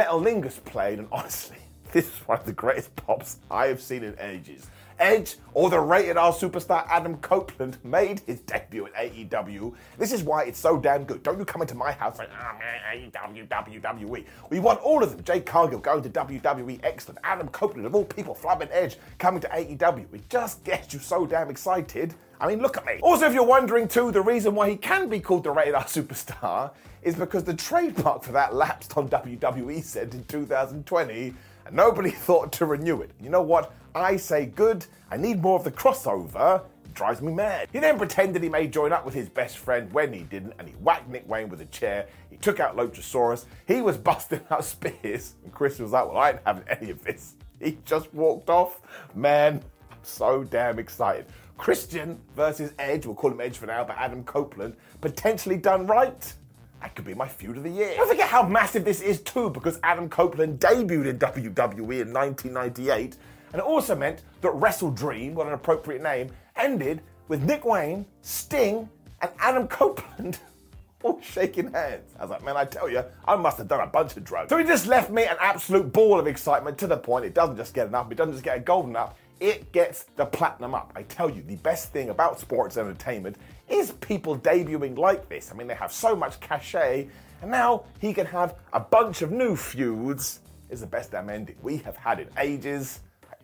Metalingus 0.00 0.64
played, 0.64 1.00
and 1.00 1.08
honestly, 1.12 1.58
this 1.92 2.06
is 2.06 2.18
one 2.26 2.38
of 2.38 2.46
the 2.46 2.52
greatest 2.52 2.96
pops 2.96 3.38
I 3.50 3.66
have 3.66 3.82
seen 3.82 4.04
in 4.04 4.18
ages. 4.20 4.68
Edge 4.98 5.36
or 5.54 5.70
the 5.70 5.78
rated 5.78 6.16
R 6.16 6.32
superstar 6.32 6.86
Adam 6.88 7.16
Copeland 7.18 7.78
made 7.84 8.20
his 8.26 8.40
debut 8.40 8.86
at 8.86 8.94
AEW. 8.94 9.74
This 9.98 10.12
is 10.12 10.22
why 10.22 10.44
it's 10.44 10.58
so 10.58 10.78
damn 10.78 11.04
good. 11.04 11.22
Don't 11.22 11.38
you 11.38 11.44
come 11.44 11.62
into 11.62 11.74
my 11.74 11.92
house 11.92 12.18
like, 12.18 12.30
oh 12.32 12.58
man, 12.58 13.10
AEW, 13.12 13.48
WWE. 13.48 14.24
We 14.50 14.60
want 14.60 14.80
all 14.80 15.02
of 15.02 15.10
them. 15.10 15.22
Jade 15.22 15.46
Cargill 15.46 15.78
going 15.78 16.02
to 16.02 16.10
WWE, 16.10 16.80
excellent. 16.82 17.18
Adam 17.24 17.48
Copeland, 17.48 17.86
of 17.86 17.94
all 17.94 18.04
people, 18.04 18.34
flabbing 18.34 18.68
Edge 18.70 18.96
coming 19.18 19.40
to 19.40 19.48
AEW. 19.48 20.12
It 20.12 20.28
just 20.28 20.64
gets 20.64 20.92
you 20.92 21.00
so 21.00 21.26
damn 21.26 21.50
excited. 21.50 22.14
I 22.40 22.46
mean, 22.46 22.60
look 22.60 22.76
at 22.76 22.86
me. 22.86 22.98
Also, 23.02 23.26
if 23.26 23.34
you're 23.34 23.44
wondering 23.44 23.88
too, 23.88 24.12
the 24.12 24.20
reason 24.20 24.54
why 24.54 24.70
he 24.70 24.76
can 24.76 25.08
be 25.08 25.20
called 25.20 25.44
the 25.44 25.50
rated 25.50 25.74
R 25.74 25.84
superstar 25.84 26.72
is 27.02 27.14
because 27.14 27.44
the 27.44 27.54
trademark 27.54 28.22
for 28.22 28.32
that 28.32 28.54
lapsed 28.54 28.96
on 28.96 29.08
WWE 29.08 29.82
said 29.82 30.14
in 30.14 30.24
2020 30.24 31.34
and 31.66 31.76
nobody 31.76 32.10
thought 32.26 32.52
to 32.52 32.66
renew 32.66 33.00
it. 33.02 33.10
You 33.20 33.30
know 33.30 33.42
what? 33.42 33.72
I 33.94 34.16
say 34.16 34.46
good. 34.46 34.86
I 35.10 35.16
need 35.16 35.40
more 35.40 35.58
of 35.58 35.64
the 35.64 35.70
crossover. 35.70 36.62
It 36.84 36.94
drives 36.94 37.20
me 37.22 37.32
mad. 37.32 37.68
He 37.72 37.78
then 37.78 37.98
pretended 37.98 38.42
he 38.42 38.48
may 38.48 38.66
join 38.66 38.92
up 38.92 39.04
with 39.04 39.14
his 39.14 39.28
best 39.28 39.58
friend 39.58 39.92
when 39.92 40.12
he 40.12 40.20
didn't, 40.20 40.54
and 40.58 40.68
he 40.68 40.74
whacked 40.74 41.08
Nick 41.08 41.28
Wayne 41.28 41.48
with 41.48 41.60
a 41.60 41.66
chair. 41.66 42.06
He 42.30 42.36
took 42.36 42.60
out 42.60 42.76
Luchasaurus. 42.76 43.44
He 43.66 43.80
was 43.82 43.96
busting 44.08 44.40
out 44.50 44.64
spears, 44.64 45.34
and 45.44 45.52
Chris 45.52 45.78
was 45.78 45.92
like, 45.92 46.06
"Well, 46.06 46.18
I 46.18 46.30
ain't 46.30 46.40
having 46.44 46.64
any 46.68 46.90
of 46.90 47.02
this." 47.04 47.34
He 47.60 47.76
just 47.84 48.14
walked 48.14 48.50
off. 48.50 48.80
Man, 49.16 49.64
I'm 49.90 49.98
so 50.04 50.44
damn 50.44 50.78
excited. 50.78 51.26
Christian 51.56 52.20
versus 52.36 52.72
Edge, 52.78 53.04
we'll 53.04 53.16
call 53.16 53.32
him 53.32 53.40
Edge 53.40 53.58
for 53.58 53.66
now, 53.66 53.82
but 53.82 53.96
Adam 53.98 54.22
Copeland, 54.22 54.76
potentially 55.00 55.56
done 55.56 55.88
right. 55.88 56.32
That 56.80 56.94
could 56.94 57.04
be 57.04 57.14
my 57.14 57.26
feud 57.26 57.56
of 57.56 57.64
the 57.64 57.70
year. 57.70 57.94
Don't 57.96 58.08
forget 58.08 58.28
how 58.28 58.44
massive 58.44 58.84
this 58.84 59.00
is 59.00 59.20
too, 59.20 59.50
because 59.50 59.80
Adam 59.82 60.08
Copeland 60.08 60.60
debuted 60.60 61.08
in 61.08 61.18
WWE 61.18 62.02
in 62.02 62.12
1998, 62.12 63.16
and 63.52 63.60
it 63.60 63.64
also 63.64 63.94
meant 63.94 64.22
that 64.40 64.50
Wrestle 64.50 64.90
Dream, 64.90 65.34
what 65.34 65.46
an 65.46 65.52
appropriate 65.52 66.02
name, 66.02 66.30
ended 66.56 67.02
with 67.28 67.42
Nick 67.42 67.64
Wayne, 67.64 68.06
Sting, 68.22 68.88
and 69.20 69.30
Adam 69.38 69.66
Copeland 69.68 70.38
all 71.02 71.20
shaking 71.22 71.72
hands. 71.72 72.12
I 72.18 72.22
was 72.22 72.30
like, 72.30 72.44
man, 72.44 72.56
I 72.56 72.64
tell 72.64 72.88
you, 72.88 73.04
I 73.26 73.36
must 73.36 73.58
have 73.58 73.68
done 73.68 73.80
a 73.80 73.86
bunch 73.86 74.16
of 74.16 74.24
drugs. 74.24 74.50
So 74.50 74.58
he 74.58 74.64
just 74.64 74.86
left 74.86 75.10
me 75.10 75.24
an 75.24 75.36
absolute 75.40 75.92
ball 75.92 76.18
of 76.18 76.26
excitement 76.26 76.78
to 76.78 76.86
the 76.86 76.96
point 76.96 77.24
it 77.24 77.34
doesn't 77.34 77.56
just 77.56 77.74
get 77.74 77.92
up, 77.94 78.10
it 78.10 78.16
doesn't 78.16 78.34
just 78.34 78.44
get 78.44 78.56
a 78.56 78.60
golden 78.60 78.96
up, 78.96 79.16
it 79.40 79.70
gets 79.72 80.04
the 80.16 80.26
platinum 80.26 80.74
up. 80.74 80.92
I 80.96 81.02
tell 81.04 81.30
you, 81.30 81.42
the 81.42 81.56
best 81.56 81.92
thing 81.92 82.10
about 82.10 82.40
sports 82.40 82.76
entertainment 82.76 83.36
is 83.68 83.92
people 83.92 84.36
debuting 84.38 84.98
like 84.98 85.28
this. 85.28 85.50
I 85.52 85.54
mean, 85.54 85.68
they 85.68 85.74
have 85.74 85.92
so 85.92 86.16
much 86.16 86.40
cachet, 86.40 87.08
and 87.42 87.50
now 87.50 87.84
he 88.00 88.12
can 88.12 88.26
have 88.26 88.56
a 88.72 88.80
bunch 88.80 89.22
of 89.22 89.30
new 89.30 89.56
feuds. 89.56 90.40
Is 90.70 90.80
the 90.80 90.86
best 90.86 91.12
damn 91.12 91.30
ending 91.30 91.56
we 91.62 91.78
have 91.78 91.96
had 91.96 92.20
in 92.20 92.28
ages 92.36 93.00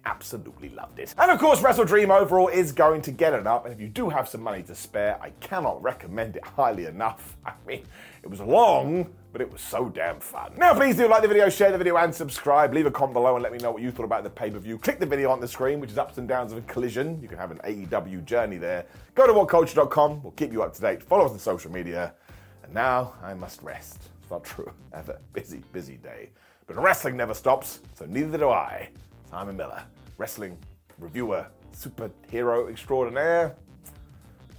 absolutely 0.07 0.69
loved 0.71 0.99
it. 0.99 1.14
And 1.19 1.31
of 1.31 1.38
course, 1.38 1.62
Wrestle 1.62 1.85
Dream 1.85 2.11
overall 2.11 2.49
is 2.49 2.73
going 2.73 3.03
to 3.03 3.11
get 3.11 3.33
it 3.33 3.47
up. 3.47 3.64
And 3.64 3.75
if 3.75 3.81
you 3.81 3.88
do 3.88 4.09
have 4.09 4.29
some 4.29 4.43
money 4.43 4.62
to 4.64 4.75
spare, 4.75 5.19
I 5.21 5.31
cannot 5.40 5.83
recommend 5.83 6.37
it 6.37 6.45
highly 6.45 6.87
enough. 6.87 7.37
I 7.47 7.53
mean, 7.67 7.85
it 8.23 8.31
was 8.31 8.40
long, 8.40 9.11
but 9.33 9.40
it 9.40 9.51
was 9.51 9.61
so 9.61 9.88
damn 9.88 10.21
fun. 10.21 10.53
Now, 10.57 10.75
please 10.75 10.97
do 10.97 11.09
like 11.09 11.23
the 11.23 11.29
video, 11.29 11.49
share 11.49 11.73
the 11.73 11.79
video, 11.79 11.97
and 11.97 12.14
subscribe. 12.14 12.73
Leave 12.73 12.87
a 12.87 12.90
comment 12.90 13.14
below 13.14 13.35
and 13.35 13.43
let 13.43 13.53
me 13.53 13.59
know 13.59 13.71
what 13.71 13.83
you 13.83 13.90
thought 13.90 14.05
about 14.05 14.25
the 14.25 14.31
pay 14.31 14.51
per 14.51 14.59
view. 14.59 14.79
Click 14.79 14.99
the 14.99 15.07
video 15.07 15.31
on 15.31 15.40
the 15.40 15.49
screen, 15.49 15.81
which 15.81 15.90
is 15.90 15.99
ups 15.99 16.19
and 16.19 16.29
downs 16.29 16.53
of 16.53 16.59
a 16.59 16.62
collision. 16.62 17.21
You 17.21 17.29
can 17.29 17.38
have 17.38 17.51
an 17.51 17.59
AEW 17.59 18.25
journey 18.25 18.59
there. 18.59 18.87
Go 19.14 19.27
to 19.27 19.33
whatculture.com. 19.33 20.23
We'll 20.23 20.33
keep 20.33 20.53
you 20.53 20.62
up 20.62 20.75
to 20.75 20.81
date. 20.81 21.03
Follow 21.03 21.27
us 21.27 21.33
on 21.33 21.38
social 21.38 21.71
media. 21.71 22.14
And 22.62 22.73
now 22.73 23.14
I 23.23 23.35
must 23.35 23.62
rest. 23.62 23.99
It's 24.23 24.31
not 24.31 24.45
true. 24.45 24.73
I 24.93 24.97
have 24.97 25.11
a 25.11 25.19
busy, 25.33 25.62
busy 25.73 25.97
day. 25.97 26.31
But 26.67 26.77
wrestling 26.77 27.17
never 27.17 27.35
stops, 27.35 27.81
so 27.95 28.07
neither 28.07 28.38
do 28.38 28.49
I. 28.49 28.88
Simon 29.35 29.57
Miller, 29.57 29.83
wrestling 30.16 30.57
reviewer, 31.01 31.44
superhero 31.75 32.70
extraordinaire. 32.70 33.57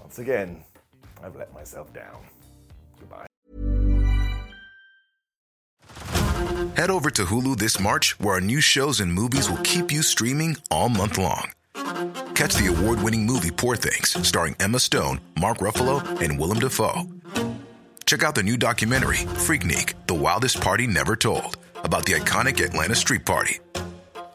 Once 0.01 0.19
again, 0.19 0.65
I've 1.23 1.37
let 1.37 1.53
myself 1.53 1.93
down. 1.93 2.17
Goodbye. 2.99 3.25
Head 6.75 6.89
over 6.89 7.09
to 7.09 7.23
Hulu 7.23 7.57
this 7.57 7.79
March, 7.79 8.19
where 8.19 8.33
our 8.33 8.41
new 8.41 8.59
shows 8.59 8.99
and 8.99 9.13
movies 9.13 9.49
will 9.49 9.63
keep 9.63 9.93
you 9.93 10.01
streaming 10.01 10.57
all 10.69 10.89
month 10.89 11.17
long. 11.17 11.51
Catch 12.33 12.55
the 12.55 12.67
award 12.67 13.01
winning 13.01 13.25
movie 13.25 13.51
Poor 13.51 13.77
Things, 13.77 14.27
starring 14.27 14.57
Emma 14.59 14.79
Stone, 14.79 15.21
Mark 15.39 15.59
Ruffalo, 15.59 16.03
and 16.19 16.37
Willem 16.37 16.59
Dafoe. 16.59 17.07
Check 18.05 18.23
out 18.23 18.35
the 18.35 18.43
new 18.43 18.57
documentary, 18.57 19.23
Freaknik 19.45 19.93
The 20.07 20.15
Wildest 20.15 20.59
Party 20.59 20.85
Never 20.85 21.15
Told, 21.15 21.55
about 21.85 22.05
the 22.05 22.11
iconic 22.11 22.61
Atlanta 22.61 22.95
Street 22.95 23.25
Party. 23.25 23.59